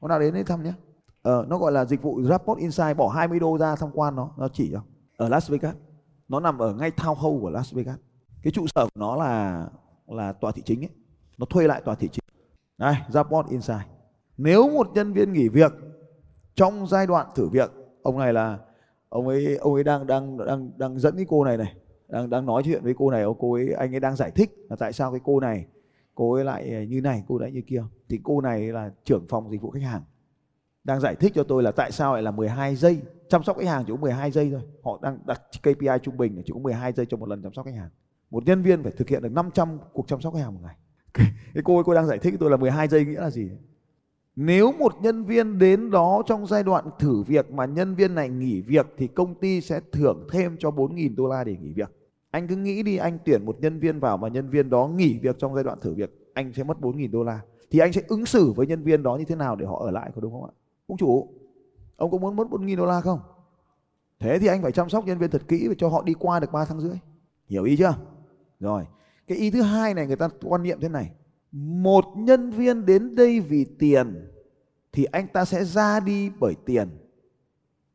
Hôm 0.00 0.08
nào 0.08 0.20
đến 0.20 0.34
đây 0.34 0.44
thăm 0.44 0.62
nhé. 0.62 0.72
Ờ, 1.22 1.44
nó 1.48 1.58
gọi 1.58 1.72
là 1.72 1.84
dịch 1.84 2.02
vụ 2.02 2.22
Rapport 2.22 2.60
Insight 2.60 2.96
bỏ 2.96 3.08
20 3.08 3.40
đô 3.40 3.58
ra 3.58 3.76
tham 3.76 3.90
quan 3.94 4.16
nó 4.16 4.30
nó 4.36 4.48
chỉ 4.48 4.70
cho 4.72 4.80
ở 5.16 5.28
Las 5.28 5.50
Vegas. 5.50 5.74
Nó 6.28 6.40
nằm 6.40 6.58
ở 6.58 6.74
ngay 6.74 6.90
thao 6.90 7.14
hall 7.14 7.40
của 7.40 7.50
Las 7.50 7.74
Vegas. 7.74 7.96
Cái 8.42 8.50
trụ 8.50 8.66
sở 8.74 8.84
của 8.84 9.00
nó 9.00 9.16
là 9.16 9.66
là 10.06 10.32
tòa 10.32 10.52
thị 10.52 10.62
chính 10.64 10.84
ấy. 10.84 10.90
Nó 11.38 11.46
thuê 11.46 11.66
lại 11.66 11.82
tòa 11.84 11.94
thị 11.94 12.08
chính. 12.12 12.24
Đây 12.78 12.94
Rapport 13.08 13.48
inside. 13.48 13.86
Nếu 14.36 14.70
một 14.70 14.90
nhân 14.94 15.12
viên 15.12 15.32
nghỉ 15.32 15.48
việc 15.48 15.72
trong 16.54 16.86
giai 16.86 17.06
đoạn 17.06 17.26
thử 17.34 17.48
việc, 17.48 17.70
ông 18.02 18.18
này 18.18 18.32
là, 18.32 18.58
ông 19.08 19.28
ấy 19.28 19.56
ông 19.56 19.74
ấy 19.74 19.84
đang 19.84 20.06
đang 20.06 20.36
đang 20.36 20.70
đang 20.78 20.98
dẫn 20.98 21.16
cái 21.16 21.26
cô 21.28 21.44
này 21.44 21.56
này, 21.56 21.74
đang 22.08 22.30
đang 22.30 22.46
nói 22.46 22.62
chuyện 22.64 22.84
với 22.84 22.94
cô 22.98 23.10
này, 23.10 23.24
cô 23.38 23.54
ấy, 23.54 23.72
anh 23.72 23.94
ấy 23.94 24.00
đang 24.00 24.16
giải 24.16 24.30
thích 24.30 24.50
là 24.70 24.76
tại 24.76 24.92
sao 24.92 25.10
cái 25.10 25.20
cô 25.24 25.40
này, 25.40 25.66
cô 26.14 26.32
ấy 26.32 26.44
lại 26.44 26.86
như 26.90 27.00
này, 27.00 27.22
cô 27.28 27.38
lại 27.38 27.52
như 27.52 27.62
kia. 27.66 27.84
Thì 28.08 28.20
cô 28.22 28.40
này 28.40 28.72
là 28.72 28.90
trưởng 29.04 29.26
phòng 29.28 29.50
dịch 29.50 29.62
vụ 29.62 29.70
khách 29.70 29.82
hàng 29.82 30.02
đang 30.86 31.00
giải 31.00 31.16
thích 31.16 31.32
cho 31.34 31.42
tôi 31.42 31.62
là 31.62 31.72
tại 31.72 31.92
sao 31.92 32.12
lại 32.12 32.22
là 32.22 32.30
12 32.30 32.76
giây 32.76 33.00
chăm 33.28 33.42
sóc 33.42 33.56
khách 33.58 33.66
hàng 33.66 33.84
chỉ 33.86 33.92
có 33.92 33.96
12 33.96 34.30
giây 34.30 34.50
thôi 34.50 34.62
họ 34.84 34.98
đang 35.02 35.18
đặt 35.26 35.42
KPI 35.62 35.98
trung 36.02 36.16
bình 36.16 36.36
là 36.36 36.42
chỉ 36.46 36.52
có 36.52 36.58
12 36.58 36.92
giây 36.92 37.06
cho 37.06 37.16
một 37.16 37.28
lần 37.28 37.42
chăm 37.42 37.52
sóc 37.52 37.64
khách 37.64 37.74
hàng 37.74 37.90
một 38.30 38.44
nhân 38.46 38.62
viên 38.62 38.82
phải 38.82 38.92
thực 38.92 39.08
hiện 39.08 39.22
được 39.22 39.32
500 39.32 39.78
cuộc 39.92 40.08
chăm 40.08 40.20
sóc 40.20 40.34
khách 40.34 40.40
hàng 40.40 40.54
một 40.54 40.60
ngày 40.62 40.76
cái 41.54 41.62
cô 41.64 41.74
ấy 41.74 41.84
cô 41.84 41.94
đang 41.94 42.06
giải 42.06 42.18
thích 42.18 42.30
với 42.30 42.38
tôi 42.38 42.50
là 42.50 42.56
12 42.56 42.88
giây 42.88 43.04
nghĩa 43.04 43.20
là 43.20 43.30
gì 43.30 43.50
nếu 44.36 44.72
một 44.72 44.92
nhân 45.00 45.24
viên 45.24 45.58
đến 45.58 45.90
đó 45.90 46.22
trong 46.26 46.46
giai 46.46 46.62
đoạn 46.62 46.84
thử 46.98 47.22
việc 47.22 47.50
mà 47.50 47.64
nhân 47.64 47.94
viên 47.94 48.14
này 48.14 48.28
nghỉ 48.28 48.60
việc 48.60 48.86
thì 48.96 49.06
công 49.06 49.34
ty 49.34 49.60
sẽ 49.60 49.80
thưởng 49.92 50.26
thêm 50.30 50.56
cho 50.58 50.70
4.000 50.70 51.16
đô 51.16 51.26
la 51.26 51.44
để 51.44 51.56
nghỉ 51.56 51.72
việc. 51.72 51.90
Anh 52.30 52.48
cứ 52.48 52.56
nghĩ 52.56 52.82
đi 52.82 52.96
anh 52.96 53.18
tuyển 53.24 53.44
một 53.44 53.56
nhân 53.60 53.78
viên 53.78 54.00
vào 54.00 54.16
mà 54.16 54.28
nhân 54.28 54.48
viên 54.48 54.70
đó 54.70 54.86
nghỉ 54.86 55.18
việc 55.18 55.38
trong 55.38 55.54
giai 55.54 55.64
đoạn 55.64 55.80
thử 55.80 55.94
việc, 55.94 56.30
anh 56.34 56.52
sẽ 56.52 56.64
mất 56.64 56.76
4.000 56.80 57.10
đô 57.10 57.22
la. 57.22 57.40
Thì 57.70 57.78
anh 57.78 57.92
sẽ 57.92 58.02
ứng 58.08 58.26
xử 58.26 58.52
với 58.52 58.66
nhân 58.66 58.82
viên 58.82 59.02
đó 59.02 59.16
như 59.16 59.24
thế 59.24 59.34
nào 59.34 59.56
để 59.56 59.66
họ 59.66 59.82
ở 59.84 59.90
lại 59.90 60.10
có 60.14 60.20
đúng 60.20 60.32
không 60.32 60.44
ạ? 60.44 60.52
Ông 60.86 60.98
chủ, 60.98 61.28
ông 61.96 62.10
có 62.10 62.18
muốn 62.18 62.36
mất 62.36 62.48
4.000 62.50 62.76
đô 62.76 62.86
la 62.86 63.00
không? 63.00 63.20
Thế 64.18 64.38
thì 64.38 64.46
anh 64.46 64.62
phải 64.62 64.72
chăm 64.72 64.88
sóc 64.88 65.06
nhân 65.06 65.18
viên 65.18 65.30
thật 65.30 65.42
kỹ 65.48 65.68
và 65.68 65.74
cho 65.78 65.88
họ 65.88 66.02
đi 66.02 66.14
qua 66.18 66.40
được 66.40 66.52
3 66.52 66.64
tháng 66.64 66.80
rưỡi. 66.80 66.96
Hiểu 67.48 67.64
ý 67.64 67.76
chưa? 67.76 67.94
Rồi, 68.60 68.86
cái 69.26 69.38
ý 69.38 69.50
thứ 69.50 69.62
hai 69.62 69.94
này 69.94 70.06
người 70.06 70.16
ta 70.16 70.28
quan 70.42 70.62
niệm 70.62 70.80
thế 70.80 70.88
này. 70.88 71.10
Một 71.52 72.04
nhân 72.16 72.50
viên 72.50 72.86
đến 72.86 73.14
đây 73.14 73.40
vì 73.40 73.64
tiền 73.78 74.32
thì 74.92 75.04
anh 75.04 75.28
ta 75.28 75.44
sẽ 75.44 75.64
ra 75.64 76.00
đi 76.00 76.30
bởi 76.40 76.54
tiền. 76.66 76.88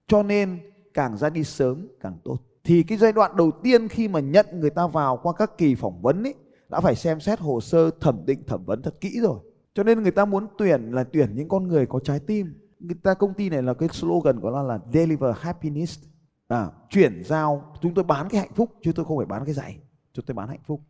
Cho 0.08 0.24
nên 0.24 0.60
càng 0.94 1.18
ra 1.18 1.30
đi 1.30 1.44
sớm 1.44 1.88
càng 2.00 2.18
tốt. 2.24 2.38
Thì 2.64 2.84
cái 2.84 2.98
giai 2.98 3.12
đoạn 3.12 3.36
đầu 3.36 3.52
tiên 3.64 3.88
khi 3.88 4.08
mà 4.08 4.20
nhận 4.20 4.46
người 4.52 4.70
ta 4.70 4.88
vào 4.88 5.18
qua 5.24 5.34
các 5.34 5.58
kỳ 5.58 5.76
phỏng 5.76 6.02
vấn 6.02 6.24
ấy 6.24 6.36
đã 6.70 6.80
phải 6.80 6.96
xem 6.96 7.20
xét 7.20 7.40
hồ 7.40 7.62
sơ 7.62 7.92
thẩm 7.92 8.26
định 8.26 8.44
thẩm 8.48 8.66
vấn 8.66 8.82
thật 8.82 9.02
kỹ 9.02 9.20
rồi. 9.22 9.40
Cho 9.74 9.84
nên 9.84 10.02
người 10.02 10.12
ta 10.12 10.26
muốn 10.26 10.48
tuyển 10.58 10.92
là 10.92 11.04
tuyển 11.04 11.36
những 11.36 11.48
con 11.48 11.68
người 11.68 11.86
có 11.86 12.00
trái 12.00 12.20
tim. 12.20 12.54
Người 12.82 12.96
ta 13.04 13.14
công 13.14 13.34
ty 13.34 13.50
này 13.50 13.62
là 13.62 13.74
cái 13.74 13.90
slogan 13.90 14.40
của 14.40 14.52
nó 14.52 14.64
là 14.64 14.80
deliver 14.94 15.36
happiness. 15.40 16.00
À, 16.48 16.68
chuyển 16.90 17.24
giao 17.26 17.74
chúng 17.82 17.94
tôi 17.94 18.04
bán 18.04 18.30
cái 18.30 18.42
hạnh 18.42 18.54
phúc 18.56 18.72
chứ 18.82 18.92
tôi 18.96 19.06
không 19.06 19.18
phải 19.18 19.26
bán 19.26 19.46
cái 19.46 19.54
giày. 19.54 19.78
Chúng 20.14 20.26
tôi 20.26 20.36
bán 20.36 20.50
hạnh 20.50 20.64
phúc. 20.68 20.82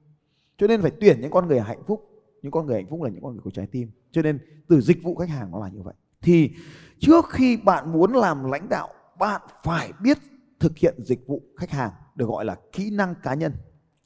Cho 0.58 0.68
nên 0.68 0.82
phải 0.82 0.92
tuyển 1.02 1.22
những 1.22 1.32
con 1.32 1.48
người 1.48 1.60
hạnh 1.60 1.84
phúc. 1.88 2.08
Những 2.42 2.52
con 2.52 2.66
người 2.66 2.76
hạnh 2.76 2.88
phúc 2.90 3.02
là 3.02 3.10
những 3.10 3.24
con 3.24 3.34
người 3.34 3.42
có 3.46 3.52
trái 3.52 3.68
tim. 3.68 3.92
Cho 4.12 4.22
nên 4.22 4.40
từ 4.68 4.82
dịch 4.82 5.04
vụ 5.04 5.16
khách 5.16 5.30
hàng 5.30 5.52
nó 5.52 5.60
là 5.60 5.70
như 5.70 5.82
vậy. 5.82 5.94
Thì 6.22 6.52
trước 7.00 7.26
khi 7.30 7.58
bạn 7.58 7.92
muốn 7.92 8.14
làm 8.14 8.52
lãnh 8.52 8.70
đạo, 8.70 8.90
bạn 9.20 9.42
phải 9.64 9.94
biết 10.02 10.18
thực 10.60 10.78
hiện 10.78 10.96
dịch 11.06 11.28
vụ 11.28 11.42
khách 11.58 11.70
hàng 11.70 11.92
được 12.16 12.26
gọi 12.26 12.46
là 12.46 12.56
kỹ 12.72 12.92
năng 12.92 13.16
cá 13.24 13.34
nhân. 13.34 13.54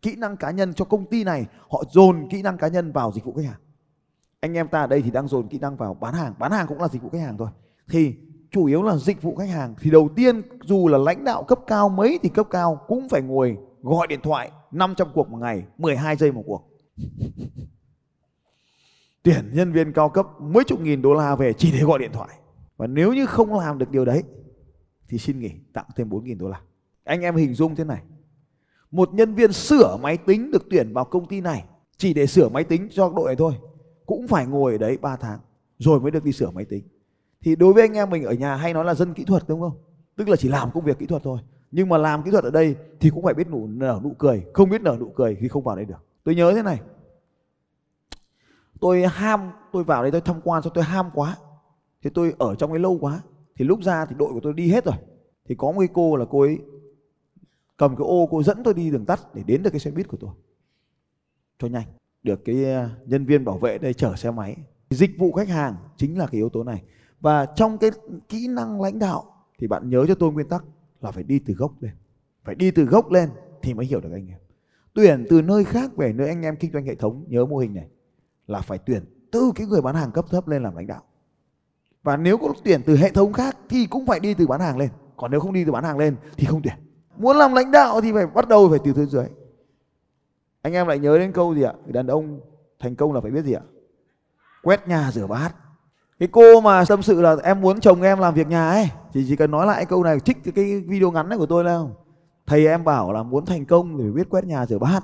Kỹ 0.02 0.16
năng 0.16 0.38
cá 0.38 0.52
nhân 0.52 0.74
cho 0.74 0.86
công 0.86 1.06
ty 1.06 1.24
này 1.24 1.46
họ 1.70 1.84
dồn 1.92 2.28
kỹ 2.32 2.42
năng 2.42 2.58
cá 2.58 2.68
nhân 2.68 2.92
vào 2.92 3.12
dịch 3.12 3.24
vụ 3.26 3.34
khách 3.34 3.46
hàng. 3.46 3.60
Anh 4.40 4.54
em 4.54 4.68
ta 4.68 4.82
ở 4.82 4.88
đây 4.88 5.02
thì 5.02 5.12
đang 5.12 5.28
dồn 5.28 5.48
kỹ 5.48 5.60
năng 5.60 5.78
vào 5.78 5.94
bán 5.94 6.14
hàng, 6.14 6.34
bán 6.40 6.52
hàng 6.52 6.68
cũng 6.68 6.82
là 6.82 6.88
dịch 6.88 7.02
vụ 7.02 7.10
khách 7.10 7.22
hàng 7.22 7.38
thôi. 7.38 7.50
Thì 7.90 8.16
chủ 8.52 8.66
yếu 8.66 8.84
là 8.84 8.98
dịch 8.98 9.22
vụ 9.22 9.36
khách 9.36 9.50
hàng. 9.50 9.76
Thì 9.80 9.92
đầu 9.92 10.10
tiên, 10.16 10.42
dù 10.64 10.88
là 10.88 10.98
lãnh 10.98 11.24
đạo 11.24 11.44
cấp 11.44 11.60
cao 11.68 11.90
mấy 11.90 12.20
thì 12.24 12.30
cấp 12.30 12.48
cao 12.50 12.82
cũng 12.88 13.10
phải 13.10 13.22
ngồi 13.22 13.58
gọi 13.82 14.08
điện 14.08 14.20
thoại 14.24 14.52
500 14.72 15.08
cuộc 15.14 15.30
một 15.30 15.38
ngày 15.38 15.64
12 15.78 16.16
giây 16.16 16.32
một 16.32 16.44
cuộc. 16.46 16.70
Tuyển 19.24 19.52
nhân 19.54 19.72
viên 19.72 19.94
cao 19.94 20.10
cấp 20.10 20.28
mấy 20.40 20.64
chục 20.64 20.82
nghìn 20.82 21.02
đô 21.02 21.14
la 21.14 21.36
về 21.36 21.54
chỉ 21.54 21.72
để 21.72 21.80
gọi 21.80 22.00
điện 22.00 22.12
thoại. 22.14 22.30
Và 22.78 22.88
nếu 22.88 23.14
như 23.14 23.26
không 23.26 23.54
làm 23.54 23.78
được 23.78 23.92
điều 23.92 24.06
đấy, 24.06 24.24
thì 25.08 25.18
xin 25.18 25.40
nghỉ, 25.40 25.52
tặng 25.74 25.86
thêm 25.96 26.10
4 26.10 26.24
nghìn 26.24 26.38
đô 26.38 26.48
la. 26.48 26.62
Anh 27.04 27.22
em 27.22 27.36
hình 27.36 27.54
dung 27.54 27.76
thế 27.76 27.84
này. 27.84 28.02
Một 28.92 29.14
nhân 29.14 29.36
viên 29.36 29.52
sửa 29.54 29.98
máy 30.02 30.18
tính 30.18 30.52
được 30.52 30.66
tuyển 30.70 30.94
vào 30.94 31.06
công 31.06 31.28
ty 31.28 31.42
này 31.42 31.66
chỉ 31.98 32.14
để 32.14 32.28
sửa 32.28 32.50
máy 32.50 32.64
tính 32.64 32.88
cho 32.92 33.14
đội 33.16 33.26
này 33.26 33.36
thôi. 33.36 33.54
Cũng 34.06 34.28
phải 34.28 34.46
ngồi 34.46 34.72
ở 34.72 34.78
đấy 34.78 34.98
3 35.02 35.16
tháng 35.16 35.40
rồi 35.80 36.00
mới 36.00 36.12
được 36.12 36.24
đi 36.24 36.32
sửa 36.32 36.52
máy 36.52 36.66
tính 36.66 36.84
thì 37.46 37.56
đối 37.56 37.74
với 37.74 37.84
anh 37.84 37.94
em 37.94 38.10
mình 38.10 38.24
ở 38.24 38.34
nhà 38.34 38.56
hay 38.56 38.74
nói 38.74 38.86
là 38.86 38.94
dân 38.94 39.14
kỹ 39.14 39.24
thuật, 39.24 39.44
đúng 39.48 39.62
không? 39.62 39.78
Tức 40.16 40.30
là 40.30 40.36
chỉ 40.36 40.50
làm 40.50 40.72
công 40.72 40.84
việc 40.84 41.00
kỹ 41.00 41.06
thuật 41.06 41.24
thôi. 41.24 41.40
Nhưng 41.72 41.90
mà 41.90 41.98
làm 41.98 42.24
kỹ 42.24 42.32
thuật 42.32 42.44
ở 42.44 42.52
đây 42.52 42.76
thì 43.00 43.10
cũng 43.10 43.24
phải 43.24 43.34
biết 43.34 43.48
nụ, 43.50 43.68
nở 43.68 44.00
nụ 44.04 44.14
cười. 44.20 44.46
Không 44.54 44.70
biết 44.70 44.82
nở 44.82 44.98
nụ 45.00 45.10
cười 45.16 45.38
thì 45.40 45.48
không 45.48 45.64
vào 45.64 45.76
đây 45.76 45.86
được. 45.86 46.06
Tôi 46.24 46.36
nhớ 46.36 46.54
thế 46.56 46.64
này. 46.64 46.80
Tôi 48.80 49.08
ham, 49.08 49.52
tôi 49.72 49.84
vào 49.84 50.02
đây 50.02 50.12
tôi 50.12 50.22
tham 50.22 50.42
quan 50.44 50.64
cho 50.64 50.70
tôi 50.70 50.84
ham 50.84 51.10
quá. 51.14 51.38
Thì 52.04 52.10
tôi 52.14 52.34
ở 52.38 52.56
trong 52.56 52.72
ấy 52.72 52.80
lâu 52.80 52.98
quá. 53.02 53.22
Thì 53.56 53.66
lúc 53.66 53.80
ra 53.84 54.06
thì 54.06 54.16
đội 54.20 54.34
của 54.34 54.40
tôi 54.40 54.54
đi 54.54 54.72
hết 54.72 54.86
rồi. 54.86 54.96
Thì 55.46 55.56
có 55.56 55.72
một 55.72 55.80
cái 55.80 55.90
cô 55.94 56.16
là 56.16 56.26
cô 56.30 56.42
ấy 56.42 56.60
cầm 57.78 57.96
cái 57.96 58.06
ô 58.06 58.28
cô 58.32 58.44
dẫn 58.44 58.64
tôi 58.64 58.74
đi 58.74 58.92
đường 58.92 59.06
tắt 59.06 59.20
để 59.34 59.44
đến 59.48 59.64
được 59.64 59.70
cái 59.70 59.80
xe 59.80 59.92
buýt 59.92 60.08
của 60.08 60.18
tôi. 60.18 60.32
Cho 61.60 61.68
nhanh. 61.68 61.88
Được 62.24 62.46
cái 62.46 62.66
ờ, 62.66 62.90
nhân 63.06 63.26
viên 63.26 63.46
bảo 63.46 63.58
vệ 63.58 63.78
đây 63.78 63.94
chở 63.94 64.16
xe 64.16 64.32
máy. 64.32 64.56
Dịch 64.90 65.12
vụ 65.18 65.32
khách 65.32 65.50
hàng 65.50 65.76
chính 65.98 66.18
là 66.18 66.28
cái 66.28 66.36
yếu 66.36 66.50
tố 66.50 66.64
này 66.64 66.84
và 67.26 67.46
trong 67.46 67.78
cái 67.78 67.92
kỹ 68.30 68.48
năng 68.48 68.82
lãnh 68.82 69.00
đạo 69.00 69.24
thì 69.60 69.68
bạn 69.68 69.90
nhớ 69.90 70.06
cho 70.08 70.16
tôi 70.16 70.32
nguyên 70.32 70.50
tắc 70.50 70.64
là 71.02 71.12
phải 71.12 71.24
đi 71.24 71.40
từ 71.40 71.54
gốc 71.54 71.72
lên. 71.80 71.92
Phải 72.44 72.56
đi 72.56 72.72
từ 72.72 72.84
gốc 72.84 73.12
lên 73.12 73.30
thì 73.62 73.74
mới 73.74 73.86
hiểu 73.86 74.00
được 74.00 74.10
anh 74.14 74.28
em. 74.28 74.40
Tuyển 74.94 75.26
từ 75.30 75.42
nơi 75.42 75.64
khác 75.64 75.96
về 75.98 76.14
nơi 76.14 76.28
anh 76.28 76.42
em 76.42 76.56
kinh 76.56 76.72
doanh 76.72 76.86
hệ 76.86 76.96
thống, 76.96 77.26
nhớ 77.28 77.46
mô 77.46 77.58
hình 77.58 77.74
này, 77.74 77.88
là 78.48 78.62
phải 78.62 78.78
tuyển 78.78 79.06
từ 79.32 79.52
cái 79.56 79.68
người 79.68 79.82
bán 79.82 79.96
hàng 79.96 80.12
cấp 80.12 80.26
thấp 80.30 80.48
lên 80.48 80.64
làm 80.64 80.76
lãnh 80.76 80.88
đạo. 80.88 81.02
Và 82.04 82.18
nếu 82.18 82.38
có 82.38 82.54
tuyển 82.64 82.82
từ 82.86 82.96
hệ 82.96 83.12
thống 83.12 83.34
khác 83.34 83.58
thì 83.70 83.86
cũng 83.86 84.06
phải 84.06 84.20
đi 84.20 84.34
từ 84.34 84.48
bán 84.48 84.60
hàng 84.60 84.78
lên. 84.78 84.90
Còn 85.18 85.32
nếu 85.32 85.40
không 85.40 85.54
đi 85.54 85.66
từ 85.66 85.72
bán 85.72 85.84
hàng 85.84 85.98
lên 85.98 86.16
thì 86.38 86.46
không 86.46 86.62
tuyển. 86.62 86.76
Muốn 87.18 87.38
làm 87.38 87.54
lãnh 87.54 87.72
đạo 87.72 88.02
thì 88.02 88.12
phải 88.14 88.28
bắt 88.28 88.48
đầu 88.48 88.70
phải 88.70 88.80
từ 88.84 88.94
dưới 88.94 89.06
dưới. 89.06 89.28
Anh 90.62 90.74
em 90.74 90.88
lại 90.88 91.00
nhớ 91.00 91.18
đến 91.18 91.32
câu 91.32 91.56
gì 91.56 91.62
ạ? 91.62 91.74
Người 91.84 91.94
đàn 91.94 92.08
ông 92.08 92.40
thành 92.80 92.96
công 92.96 93.14
là 93.14 93.22
phải 93.22 93.32
biết 93.32 93.46
gì 93.46 93.54
ạ? 93.54 93.62
Quét 94.64 94.88
nhà 94.88 95.12
rửa 95.12 95.28
bát 95.28 95.56
cái 96.20 96.30
cô 96.32 96.62
mà 96.62 96.86
tâm 96.86 97.02
sự 97.02 97.22
là 97.22 97.36
em 97.44 97.62
muốn 97.62 97.80
chồng 97.80 98.02
em 98.02 98.20
làm 98.20 98.34
việc 98.34 98.48
nhà 98.48 98.70
ấy 98.70 98.90
thì 99.14 99.26
chỉ 99.28 99.36
cần 99.36 99.52
nói 99.52 99.68
lại 99.68 99.86
câu 99.86 100.04
này 100.04 100.20
trích 100.20 100.38
cái 100.56 100.84
video 100.88 101.12
ngắn 101.12 101.30
này 101.30 101.38
của 101.38 101.46
tôi 101.46 101.64
đâu 101.64 101.92
thầy 102.48 102.68
em 102.68 102.84
bảo 102.84 103.14
là 103.14 103.24
muốn 103.24 103.46
thành 103.46 103.66
công 103.66 103.98
thì 103.98 104.04
phải 104.04 104.12
biết 104.12 104.30
quét 104.30 104.46
nhà 104.46 104.66
rửa 104.66 104.78
bát. 104.78 105.00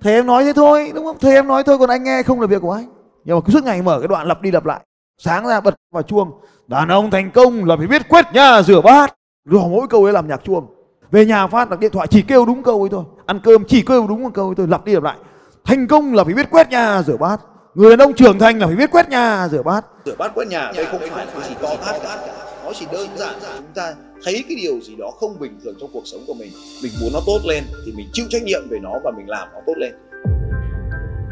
Thầy 0.00 0.14
em 0.14 0.26
nói 0.26 0.44
thế 0.44 0.52
thôi, 0.52 0.92
đúng 0.94 1.04
không? 1.04 1.16
Thầy 1.20 1.34
em 1.34 1.46
nói 1.46 1.62
thôi, 1.62 1.78
còn 1.78 1.88
anh 1.88 2.04
nghe 2.04 2.22
không 2.22 2.40
là 2.40 2.46
việc 2.46 2.62
của 2.62 2.72
anh. 2.72 2.86
Nhưng 3.24 3.36
mà 3.36 3.40
cứ 3.46 3.52
suốt 3.52 3.64
ngày 3.64 3.82
mở 3.82 3.98
cái 4.00 4.08
đoạn 4.08 4.26
lặp 4.26 4.42
đi 4.42 4.50
lặp 4.50 4.66
lại, 4.66 4.80
sáng 5.18 5.46
ra 5.46 5.60
bật 5.60 5.74
vào 5.92 6.02
chuông, 6.02 6.30
đàn 6.66 6.88
ông 6.88 7.10
thành 7.10 7.30
công 7.30 7.64
là 7.64 7.76
phải 7.76 7.86
biết 7.86 8.08
quét 8.08 8.26
nhà 8.32 8.62
rửa 8.62 8.80
bát. 8.80 9.14
Rồi 9.44 9.68
mỗi 9.70 9.88
câu 9.88 10.04
ấy 10.04 10.12
làm 10.12 10.28
nhạc 10.28 10.44
chuông. 10.44 10.66
Về 11.10 11.26
nhà 11.26 11.46
phát 11.46 11.70
là 11.70 11.76
điện 11.76 11.92
thoại 11.92 12.06
chỉ 12.06 12.22
kêu 12.22 12.46
đúng 12.46 12.62
câu 12.62 12.80
ấy 12.80 12.88
thôi, 12.88 13.04
ăn 13.26 13.40
cơm 13.44 13.64
chỉ 13.64 13.82
kêu 13.82 14.06
đúng 14.06 14.22
một 14.22 14.30
câu 14.34 14.46
ấy 14.46 14.54
thôi, 14.54 14.66
lặp 14.68 14.84
đi 14.84 14.92
lặp 14.94 15.02
lại. 15.02 15.16
Thành 15.64 15.86
công 15.86 16.14
là 16.14 16.24
phải 16.24 16.34
biết 16.34 16.50
quét 16.50 16.70
nhà 16.70 17.02
rửa 17.02 17.16
bát 17.16 17.40
người 17.74 17.90
đàn 17.90 17.98
ông 17.98 18.14
trưởng 18.14 18.38
thành 18.38 18.58
là 18.58 18.66
phải 18.66 18.76
biết 18.76 18.90
quét 18.90 19.08
nhà 19.08 19.48
rửa 19.48 19.62
bát. 19.62 19.84
Rửa 20.06 20.14
bát 20.18 20.32
quét 20.34 20.48
nhà 20.48 20.72
đây 20.76 20.86
không 20.86 21.00
phải 21.00 21.26
là 21.26 21.32
cái 21.34 21.48
gì 21.48 21.54
to 21.62 21.68
tát 21.86 22.02
cả. 22.02 22.18
Nó 22.64 22.72
chỉ 22.74 22.86
đơn 22.92 23.08
giản 23.16 23.34
là 23.42 23.54
chúng 23.56 23.72
ta 23.74 23.94
thấy 24.24 24.44
cái 24.48 24.56
điều 24.62 24.80
gì 24.80 24.96
đó 24.96 25.10
không 25.20 25.38
bình 25.38 25.60
thường 25.64 25.74
trong 25.80 25.90
cuộc 25.92 26.02
sống 26.04 26.20
của 26.26 26.34
mình. 26.34 26.52
Mình 26.82 26.92
muốn 27.00 27.10
nó 27.12 27.20
tốt 27.26 27.40
lên 27.44 27.64
thì 27.86 27.92
mình 27.92 28.06
chịu 28.12 28.26
trách 28.30 28.42
nhiệm 28.42 28.68
về 28.68 28.78
nó 28.82 28.90
và 29.04 29.10
mình 29.16 29.28
làm 29.28 29.48
nó 29.54 29.60
tốt 29.66 29.74
lên. 29.76 29.92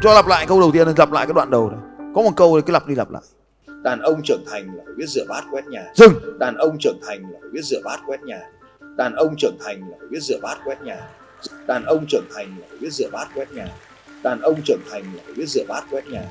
Cho 0.01 0.13
lặp 0.13 0.27
lại 0.27 0.45
câu 0.47 0.59
đầu 0.59 0.71
tiên 0.71 0.87
lặp 0.97 1.11
lại 1.11 1.25
cái 1.25 1.33
đoạn 1.33 1.49
đầu 1.51 1.69
này 1.69 1.79
có 2.15 2.21
một 2.21 2.31
câu 2.35 2.61
cứ 2.65 2.73
lặp 2.73 2.87
đi 2.87 2.95
lặp 2.95 3.11
lại. 3.11 3.21
Đàn 3.67 3.99
ông 3.99 4.21
trưởng 4.23 4.43
thành 4.51 4.65
là 4.65 4.83
phải 4.85 4.93
biết 4.97 5.07
rửa 5.07 5.25
bát 5.29 5.43
quét 5.51 5.65
nhà. 5.67 5.83
Dừng. 5.95 6.39
Đàn 6.39 6.57
ông 6.57 6.77
trưởng 6.79 6.99
thành 7.07 7.21
là 7.21 7.39
phải 7.41 7.49
biết 7.51 7.63
rửa 7.63 7.79
bát 7.83 7.99
quét 8.07 8.21
nhà. 8.23 8.39
Đàn 8.97 9.15
ông 9.15 9.35
trưởng 9.37 9.57
thành 9.65 9.81
là 9.89 9.97
phải 9.99 10.07
biết 10.09 10.21
rửa 10.21 10.39
bát 10.41 10.57
quét 10.65 10.81
nhà. 10.81 10.97
Đàn 11.67 11.85
ông 11.85 12.05
trưởng 12.09 12.25
thành 12.35 12.47
là 12.59 12.65
phải 12.69 12.77
biết 12.79 12.93
rửa 12.93 13.09
bát 13.11 13.27
quét 13.35 13.51
nhà 13.51 13.67
đàn 14.23 14.41
ông 14.41 14.55
trưởng 14.65 14.81
thành 14.91 15.03
là 15.03 15.23
phải 15.25 15.33
biết 15.33 15.45
rửa 15.47 15.63
bát 15.67 15.83
quét 15.91 16.07
nhà. 16.07 16.23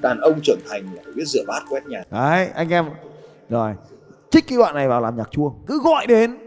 Đàn 0.00 0.20
ông 0.20 0.40
trưởng 0.42 0.60
thành 0.70 0.82
là 0.94 1.02
phải 1.04 1.12
biết 1.12 1.24
rửa 1.26 1.42
bát 1.46 1.62
quét 1.70 1.86
nhà. 1.86 2.02
Đấy 2.10 2.48
anh 2.54 2.72
em. 2.72 2.84
Rồi. 3.48 3.74
Trích 4.30 4.48
cái 4.48 4.58
đoạn 4.58 4.74
này 4.74 4.88
vào 4.88 5.00
làm 5.00 5.16
nhạc 5.16 5.30
chuông. 5.30 5.64
Cứ 5.66 5.80
gọi 5.82 6.06
đến. 6.06 6.38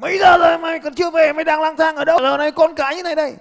Mấy 0.00 0.18
giờ 0.18 0.38
rồi 0.38 0.58
mày 0.58 0.78
còn 0.78 0.94
chưa 0.94 1.10
về 1.10 1.32
mày 1.32 1.44
đang 1.44 1.62
lang 1.62 1.76
thang 1.76 1.96
ở 1.96 2.04
đâu? 2.04 2.18
Giờ 2.20 2.36
này 2.36 2.50
con 2.50 2.74
cái 2.74 2.96
như 2.96 3.02
này 3.02 3.16
đây. 3.16 3.34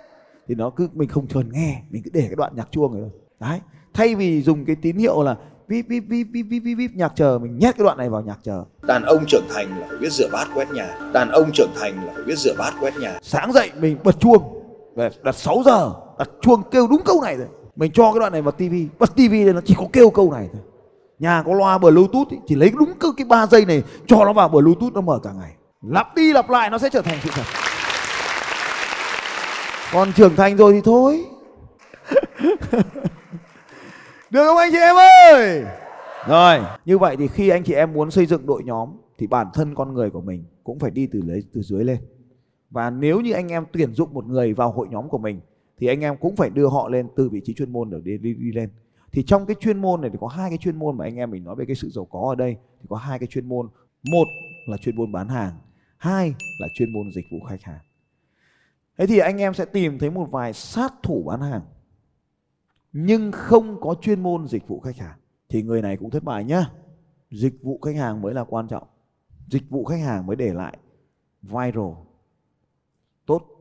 Thì 0.48 0.56
nó 0.56 0.70
cứ 0.76 0.90
mình 0.94 1.10
không 1.10 1.28
cần 1.34 1.50
nghe 1.52 1.82
mình 1.90 2.02
cứ 2.06 2.12
để 2.14 2.22
cái 2.22 2.36
đoạn 2.36 2.54
nhạc 2.56 2.68
chuông 2.72 2.94
này 2.94 3.02
thôi. 3.02 3.22
Đấy. 3.40 3.60
Thay 3.94 4.16
vì 4.16 4.42
dùng 4.42 4.66
cái 4.66 4.76
tín 4.82 4.98
hiệu 4.98 5.24
là 5.24 5.36
bíp 5.68 5.88
bíp 5.88 6.04
bíp 6.08 6.28
bíp 6.32 6.46
bíp 6.50 6.64
bíp, 6.64 6.78
bíp 6.78 6.92
nhạc 6.94 7.12
chờ 7.16 7.40
mình 7.42 7.60
nhét 7.60 7.78
cái 7.78 7.84
đoạn 7.84 7.98
này 7.98 8.10
vào 8.10 8.22
nhạc 8.22 8.38
chờ. 8.44 8.64
Đàn 8.82 9.04
ông 9.04 9.26
trưởng 9.28 9.46
thành 9.54 9.80
là 9.80 9.88
phải 9.90 9.98
biết 9.98 10.12
rửa 10.12 10.28
bát 10.32 10.48
quét 10.54 10.72
nhà. 10.72 11.00
Đàn 11.14 11.30
ông 11.30 11.52
trưởng 11.54 11.72
thành 11.76 12.06
là 12.06 12.14
phải 12.16 12.24
biết 12.24 12.38
rửa 12.38 12.54
bát 12.58 12.74
quét 12.82 12.98
nhà. 12.98 13.20
Sáng 13.22 13.52
dậy 13.52 13.72
mình 13.80 13.98
bật 14.04 14.20
chuông. 14.20 14.58
Về 14.96 15.10
đặt 15.24 15.36
6 15.36 15.62
giờ 15.66 15.92
đặt 16.22 16.30
chuông 16.42 16.64
kêu 16.72 16.88
đúng 16.88 17.02
câu 17.06 17.22
này 17.22 17.38
rồi. 17.38 17.48
Mình 17.76 17.92
cho 17.92 18.12
cái 18.14 18.20
đoạn 18.20 18.32
này 18.32 18.42
vào 18.42 18.52
tivi 18.52 18.88
bật 19.00 19.16
tivi 19.16 19.44
lên 19.44 19.56
nó 19.56 19.62
chỉ 19.66 19.76
có 19.78 19.86
kêu 19.94 20.10
câu 20.10 20.32
này 20.32 20.50
thôi. 20.54 20.62
Nhà 21.20 21.44
có 21.46 21.54
loa 21.54 21.78
bluetooth 21.78 22.30
ý, 22.30 22.38
chỉ 22.48 22.56
lấy 22.56 22.72
đúng 22.80 22.94
cái, 23.00 23.12
cái 23.18 23.26
3 23.26 23.48
giây 23.48 23.66
này 23.66 23.84
cho 24.06 24.26
nó 24.26 24.34
vào 24.34 24.50
bluetooth 24.50 24.94
nó 24.94 25.02
mở 25.02 25.20
cả 25.24 25.30
ngày. 25.40 25.52
Lặp 25.82 26.16
đi 26.16 26.34
lặp 26.34 26.50
lại 26.50 26.70
nó 26.70 26.78
sẽ 26.78 26.90
trở 26.90 27.02
thành 27.02 27.18
sự 27.24 27.30
thật. 27.34 27.44
Còn 29.94 30.14
trưởng 30.14 30.36
thành 30.36 30.58
rồi 30.58 30.74
thì 30.74 30.82
thôi. 30.82 31.26
Được 34.30 34.46
không 34.46 34.58
anh 34.58 34.72
chị 34.72 34.78
em 34.78 34.96
ơi? 34.96 35.64
Rồi 36.28 36.60
như 36.86 36.98
vậy 36.98 37.16
thì 37.18 37.28
khi 37.28 37.50
anh 37.50 37.64
chị 37.64 37.74
em 37.74 37.94
muốn 37.94 38.12
xây 38.12 38.26
dựng 38.26 38.46
đội 38.46 38.64
nhóm 38.64 38.90
thì 39.18 39.28
bản 39.28 39.48
thân 39.54 39.76
con 39.76 39.94
người 39.94 40.10
của 40.10 40.22
mình 40.22 40.46
cũng 40.64 40.80
phải 40.80 40.92
đi 40.92 41.08
từ 41.12 41.22
lấy 41.26 41.44
từ 41.54 41.62
dưới 41.62 41.84
lên. 41.84 41.98
Và 42.70 42.90
nếu 42.90 43.22
như 43.22 43.32
anh 43.32 43.48
em 43.52 43.66
tuyển 43.74 43.94
dụng 43.94 44.14
một 44.14 44.26
người 44.26 44.54
vào 44.54 44.72
hội 44.72 44.88
nhóm 44.90 45.10
của 45.10 45.18
mình 45.18 45.40
thì 45.82 45.88
anh 45.88 46.02
em 46.02 46.18
cũng 46.18 46.36
phải 46.36 46.50
đưa 46.50 46.68
họ 46.68 46.90
lên 46.90 47.08
từ 47.16 47.30
vị 47.30 47.42
trí 47.46 47.54
chuyên 47.54 47.72
môn 47.72 47.90
để 47.90 47.98
đi, 48.04 48.18
đi, 48.18 48.34
đi 48.34 48.52
lên. 48.52 48.70
Thì 49.12 49.24
trong 49.24 49.46
cái 49.46 49.56
chuyên 49.60 49.82
môn 49.82 50.02
này 50.02 50.10
thì 50.10 50.18
có 50.22 50.28
hai 50.28 50.50
cái 50.50 50.58
chuyên 50.58 50.80
môn 50.80 50.98
mà 50.98 51.06
anh 51.06 51.16
em 51.16 51.32
mình 51.32 51.44
nói 51.44 51.56
về 51.56 51.66
cái 51.66 51.76
sự 51.76 51.90
giàu 51.90 52.06
có 52.06 52.20
ở 52.30 52.36
đây. 52.36 52.58
Thì 52.82 52.86
có 52.90 52.96
hai 52.96 53.20
cái 53.20 53.28
chuyên 53.28 53.50
môn. 53.50 53.70
Một 54.04 54.28
là 54.66 54.78
chuyên 54.78 54.96
môn 54.96 55.12
bán 55.12 55.28
hàng 55.28 55.54
hai 55.98 56.34
là 56.60 56.68
chuyên 56.74 56.94
môn 56.94 57.12
dịch 57.16 57.26
vụ 57.32 57.38
khách 57.50 57.64
hàng. 57.64 57.80
Thế 58.98 59.08
thì 59.08 59.18
anh 59.18 59.38
em 59.38 59.54
sẽ 59.54 59.66
tìm 59.66 60.00
thấy 60.00 60.10
một 60.10 60.28
vài 60.32 60.54
sát 60.54 60.94
thủ 61.04 61.24
bán 61.24 61.42
hàng 61.42 61.62
nhưng 62.94 63.32
không 63.32 63.82
có 63.82 63.96
chuyên 64.02 64.24
môn 64.24 64.48
dịch 64.48 64.68
vụ 64.68 64.80
khách 64.80 64.98
hàng. 64.98 65.18
Thì 65.50 65.64
người 65.64 65.82
này 65.82 65.98
cũng 65.98 66.10
thất 66.10 66.24
bại 66.24 66.44
nhá. 66.44 66.66
Dịch 67.32 67.64
vụ 67.64 67.80
khách 67.82 67.96
hàng 67.96 68.22
mới 68.22 68.34
là 68.34 68.44
quan 68.44 68.68
trọng. 68.68 68.88
Dịch 69.48 69.70
vụ 69.70 69.86
khách 69.86 70.00
hàng 70.00 70.26
mới 70.26 70.36
để 70.36 70.54
lại 70.54 70.78
viral. 71.42 71.92
Tốt 73.26 73.61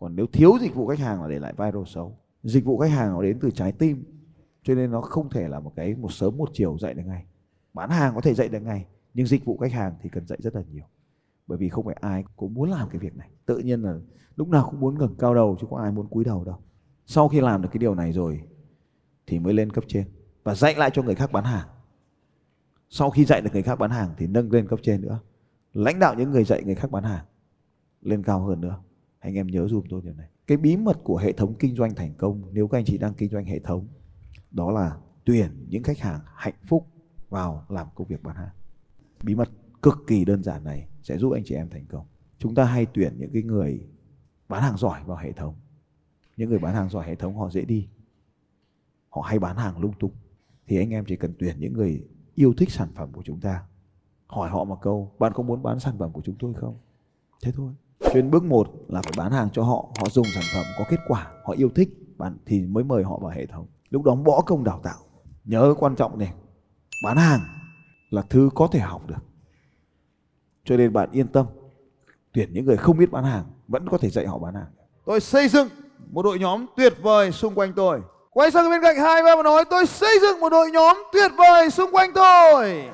còn 0.00 0.16
nếu 0.16 0.26
thiếu 0.26 0.58
dịch 0.60 0.74
vụ 0.74 0.86
khách 0.86 0.98
hàng 0.98 1.22
là 1.22 1.28
để 1.28 1.38
lại 1.38 1.52
viral 1.58 1.82
xấu. 1.86 2.18
Dịch 2.42 2.64
vụ 2.64 2.78
khách 2.78 2.90
hàng 2.90 3.12
nó 3.12 3.22
đến 3.22 3.38
từ 3.40 3.50
trái 3.50 3.72
tim, 3.72 4.04
cho 4.62 4.74
nên 4.74 4.90
nó 4.90 5.00
không 5.00 5.30
thể 5.30 5.48
là 5.48 5.60
một 5.60 5.72
cái 5.76 5.94
một 5.94 6.12
sớm 6.12 6.36
một 6.36 6.50
chiều 6.52 6.78
dạy 6.80 6.94
được 6.94 7.02
ngay. 7.06 7.24
Bán 7.74 7.90
hàng 7.90 8.14
có 8.14 8.20
thể 8.20 8.34
dạy 8.34 8.48
được 8.48 8.60
ngay, 8.60 8.86
nhưng 9.14 9.26
dịch 9.26 9.44
vụ 9.44 9.58
khách 9.58 9.72
hàng 9.72 9.94
thì 10.02 10.08
cần 10.08 10.26
dạy 10.26 10.38
rất 10.42 10.54
là 10.54 10.62
nhiều. 10.72 10.84
Bởi 11.46 11.58
vì 11.58 11.68
không 11.68 11.84
phải 11.84 11.96
ai 12.00 12.24
cũng 12.36 12.54
muốn 12.54 12.70
làm 12.70 12.88
cái 12.88 12.98
việc 12.98 13.16
này. 13.16 13.30
Tự 13.46 13.58
nhiên 13.58 13.82
là 13.82 13.94
lúc 14.36 14.48
nào 14.48 14.68
cũng 14.70 14.80
muốn 14.80 14.98
ngẩng 14.98 15.14
cao 15.18 15.34
đầu 15.34 15.56
chứ 15.60 15.66
có 15.70 15.76
ai 15.76 15.92
muốn 15.92 16.08
cúi 16.08 16.24
đầu 16.24 16.44
đâu. 16.44 16.56
Sau 17.06 17.28
khi 17.28 17.40
làm 17.40 17.62
được 17.62 17.68
cái 17.72 17.78
điều 17.78 17.94
này 17.94 18.12
rồi 18.12 18.42
thì 19.26 19.38
mới 19.38 19.54
lên 19.54 19.70
cấp 19.70 19.84
trên 19.88 20.04
và 20.44 20.54
dạy 20.54 20.74
lại 20.74 20.90
cho 20.92 21.02
người 21.02 21.14
khác 21.14 21.32
bán 21.32 21.44
hàng. 21.44 21.68
Sau 22.88 23.10
khi 23.10 23.24
dạy 23.24 23.40
được 23.40 23.50
người 23.52 23.62
khác 23.62 23.78
bán 23.78 23.90
hàng 23.90 24.14
thì 24.18 24.26
nâng 24.26 24.52
lên 24.52 24.68
cấp 24.68 24.78
trên 24.82 25.00
nữa. 25.00 25.20
Lãnh 25.72 25.98
đạo 25.98 26.14
những 26.14 26.30
người 26.30 26.44
dạy 26.44 26.62
người 26.64 26.74
khác 26.74 26.90
bán 26.90 27.04
hàng 27.04 27.24
lên 28.00 28.22
cao 28.22 28.40
hơn 28.40 28.60
nữa 28.60 28.80
anh 29.20 29.34
em 29.34 29.46
nhớ 29.46 29.68
dùm 29.68 29.84
tôi 29.88 30.00
điều 30.04 30.14
này. 30.14 30.28
Cái 30.46 30.56
bí 30.56 30.76
mật 30.76 30.98
của 31.04 31.16
hệ 31.16 31.32
thống 31.32 31.54
kinh 31.58 31.76
doanh 31.76 31.94
thành 31.94 32.14
công, 32.14 32.42
nếu 32.52 32.68
các 32.68 32.78
anh 32.78 32.84
chị 32.84 32.98
đang 32.98 33.14
kinh 33.14 33.30
doanh 33.30 33.44
hệ 33.44 33.58
thống, 33.58 33.88
đó 34.50 34.70
là 34.70 34.96
tuyển 35.24 35.66
những 35.68 35.82
khách 35.82 35.98
hàng 35.98 36.20
hạnh 36.24 36.54
phúc 36.68 36.86
vào 37.28 37.64
làm 37.68 37.86
công 37.94 38.06
việc 38.06 38.22
bán 38.22 38.36
hàng. 38.36 38.54
Bí 39.22 39.34
mật 39.34 39.50
cực 39.82 39.98
kỳ 40.06 40.24
đơn 40.24 40.42
giản 40.42 40.64
này 40.64 40.88
sẽ 41.02 41.18
giúp 41.18 41.32
anh 41.32 41.42
chị 41.44 41.54
em 41.54 41.68
thành 41.70 41.86
công. 41.86 42.06
Chúng 42.38 42.54
ta 42.54 42.64
hay 42.64 42.86
tuyển 42.86 43.14
những 43.18 43.30
cái 43.32 43.42
người 43.42 43.86
bán 44.48 44.62
hàng 44.62 44.76
giỏi 44.76 45.00
vào 45.06 45.16
hệ 45.16 45.32
thống. 45.32 45.54
Những 46.36 46.50
người 46.50 46.58
bán 46.58 46.74
hàng 46.74 46.88
giỏi 46.88 47.06
hệ 47.06 47.14
thống 47.14 47.38
họ 47.38 47.50
dễ 47.50 47.64
đi. 47.64 47.88
Họ 49.08 49.22
hay 49.22 49.38
bán 49.38 49.56
hàng 49.56 49.78
lung 49.78 49.92
tung. 49.98 50.12
Thì 50.66 50.76
anh 50.76 50.90
em 50.90 51.04
chỉ 51.04 51.16
cần 51.16 51.32
tuyển 51.38 51.56
những 51.58 51.72
người 51.72 52.04
yêu 52.34 52.54
thích 52.56 52.70
sản 52.70 52.88
phẩm 52.94 53.12
của 53.12 53.22
chúng 53.24 53.40
ta. 53.40 53.64
Hỏi 54.26 54.50
họ 54.50 54.64
một 54.64 54.78
câu, 54.82 55.12
bạn 55.18 55.32
có 55.34 55.42
muốn 55.42 55.62
bán 55.62 55.80
sản 55.80 55.98
phẩm 55.98 56.12
của 56.12 56.22
chúng 56.24 56.36
tôi 56.38 56.54
không? 56.54 56.78
Thế 57.42 57.52
thôi 57.52 57.74
chuyên 58.12 58.30
bước 58.30 58.44
một 58.44 58.68
là 58.88 59.02
phải 59.02 59.12
bán 59.16 59.32
hàng 59.32 59.48
cho 59.52 59.62
họ 59.62 59.86
họ 60.00 60.08
dùng 60.10 60.26
sản 60.34 60.44
phẩm 60.54 60.64
có 60.78 60.84
kết 60.88 61.00
quả, 61.08 61.26
họ 61.44 61.52
yêu 61.52 61.70
thích, 61.74 61.88
bạn 62.16 62.36
thì 62.46 62.60
mới 62.60 62.84
mời 62.84 63.04
họ 63.04 63.18
vào 63.18 63.30
hệ 63.30 63.46
thống. 63.46 63.66
Lúc 63.90 64.02
đó 64.02 64.14
bỏ 64.14 64.40
công 64.46 64.64
đào 64.64 64.80
tạo. 64.82 64.98
Nhớ 65.44 65.74
quan 65.78 65.96
trọng 65.96 66.18
này, 66.18 66.32
bán 67.04 67.16
hàng 67.16 67.40
là 68.10 68.22
thứ 68.22 68.50
có 68.54 68.66
thể 68.66 68.78
học 68.78 69.02
được. 69.06 69.24
Cho 70.64 70.76
nên 70.76 70.92
bạn 70.92 71.08
yên 71.12 71.28
tâm, 71.28 71.46
tuyển 72.32 72.52
những 72.52 72.66
người 72.66 72.76
không 72.76 72.98
biết 72.98 73.10
bán 73.10 73.24
hàng 73.24 73.44
vẫn 73.68 73.88
có 73.88 73.98
thể 73.98 74.10
dạy 74.10 74.26
họ 74.26 74.38
bán 74.38 74.54
hàng. 74.54 74.70
Tôi 75.04 75.20
xây 75.20 75.48
dựng 75.48 75.68
một 76.10 76.22
đội 76.22 76.38
nhóm 76.38 76.66
tuyệt 76.76 76.94
vời 77.02 77.32
xung 77.32 77.54
quanh 77.54 77.72
tôi. 77.76 78.00
Quay 78.30 78.50
sang 78.50 78.70
bên 78.70 78.82
cạnh 78.82 78.96
hai 78.96 79.22
ba 79.22 79.36
và 79.36 79.42
nói, 79.42 79.64
tôi 79.70 79.86
xây 79.86 80.18
dựng 80.20 80.40
một 80.40 80.48
đội 80.48 80.70
nhóm 80.70 80.96
tuyệt 81.12 81.32
vời 81.38 81.70
xung 81.70 81.90
quanh 81.92 82.10
tôi. 82.14 82.84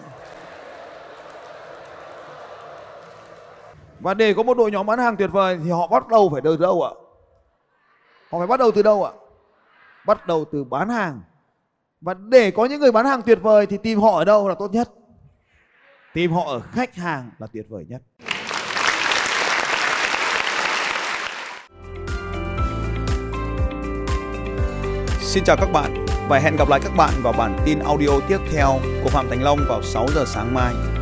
Và 4.07 4.15
để 4.15 4.35
có 4.35 4.43
một 4.43 4.57
đội 4.57 4.71
nhóm 4.71 4.87
bán 4.87 4.99
hàng 4.99 5.17
tuyệt 5.17 5.31
vời 5.33 5.59
thì 5.65 5.71
họ 5.71 5.87
bắt 5.87 6.09
đầu 6.09 6.29
phải 6.33 6.43
từ 6.45 6.57
đâu 6.57 6.83
ạ? 6.83 6.91
Họ 8.31 8.39
phải 8.39 8.47
bắt 8.47 8.61
đầu 8.61 8.71
từ 8.71 8.83
đâu 8.83 9.05
ạ? 9.05 9.13
Bắt 10.07 10.27
đầu 10.27 10.45
từ 10.53 10.65
bán 10.65 10.89
hàng. 10.89 11.21
Và 12.01 12.15
để 12.15 12.51
có 12.51 12.65
những 12.65 12.81
người 12.81 12.93
bán 12.93 13.07
hàng 13.07 13.23
tuyệt 13.23 13.39
vời 13.43 13.67
thì 13.67 13.77
tìm 13.77 14.01
họ 14.01 14.19
ở 14.19 14.25
đâu 14.25 14.49
là 14.49 14.55
tốt 14.55 14.73
nhất? 14.73 14.91
Tìm 16.15 16.33
họ 16.33 16.45
ở 16.47 16.61
khách 16.61 16.95
hàng 16.95 17.31
là 17.39 17.47
tuyệt 17.53 17.67
vời 17.69 17.87
nhất. 17.89 18.03
Xin 25.21 25.45
chào 25.45 25.57
các 25.57 25.69
bạn 25.73 26.07
và 26.29 26.39
hẹn 26.39 26.57
gặp 26.57 26.69
lại 26.69 26.81
các 26.83 26.93
bạn 26.97 27.13
vào 27.23 27.33
bản 27.33 27.59
tin 27.65 27.79
audio 27.79 28.21
tiếp 28.29 28.39
theo 28.53 28.79
của 29.05 29.09
Phạm 29.09 29.29
Thành 29.29 29.43
Long 29.43 29.59
vào 29.69 29.83
6 29.83 30.07
giờ 30.15 30.25
sáng 30.27 30.55
mai. 30.55 30.96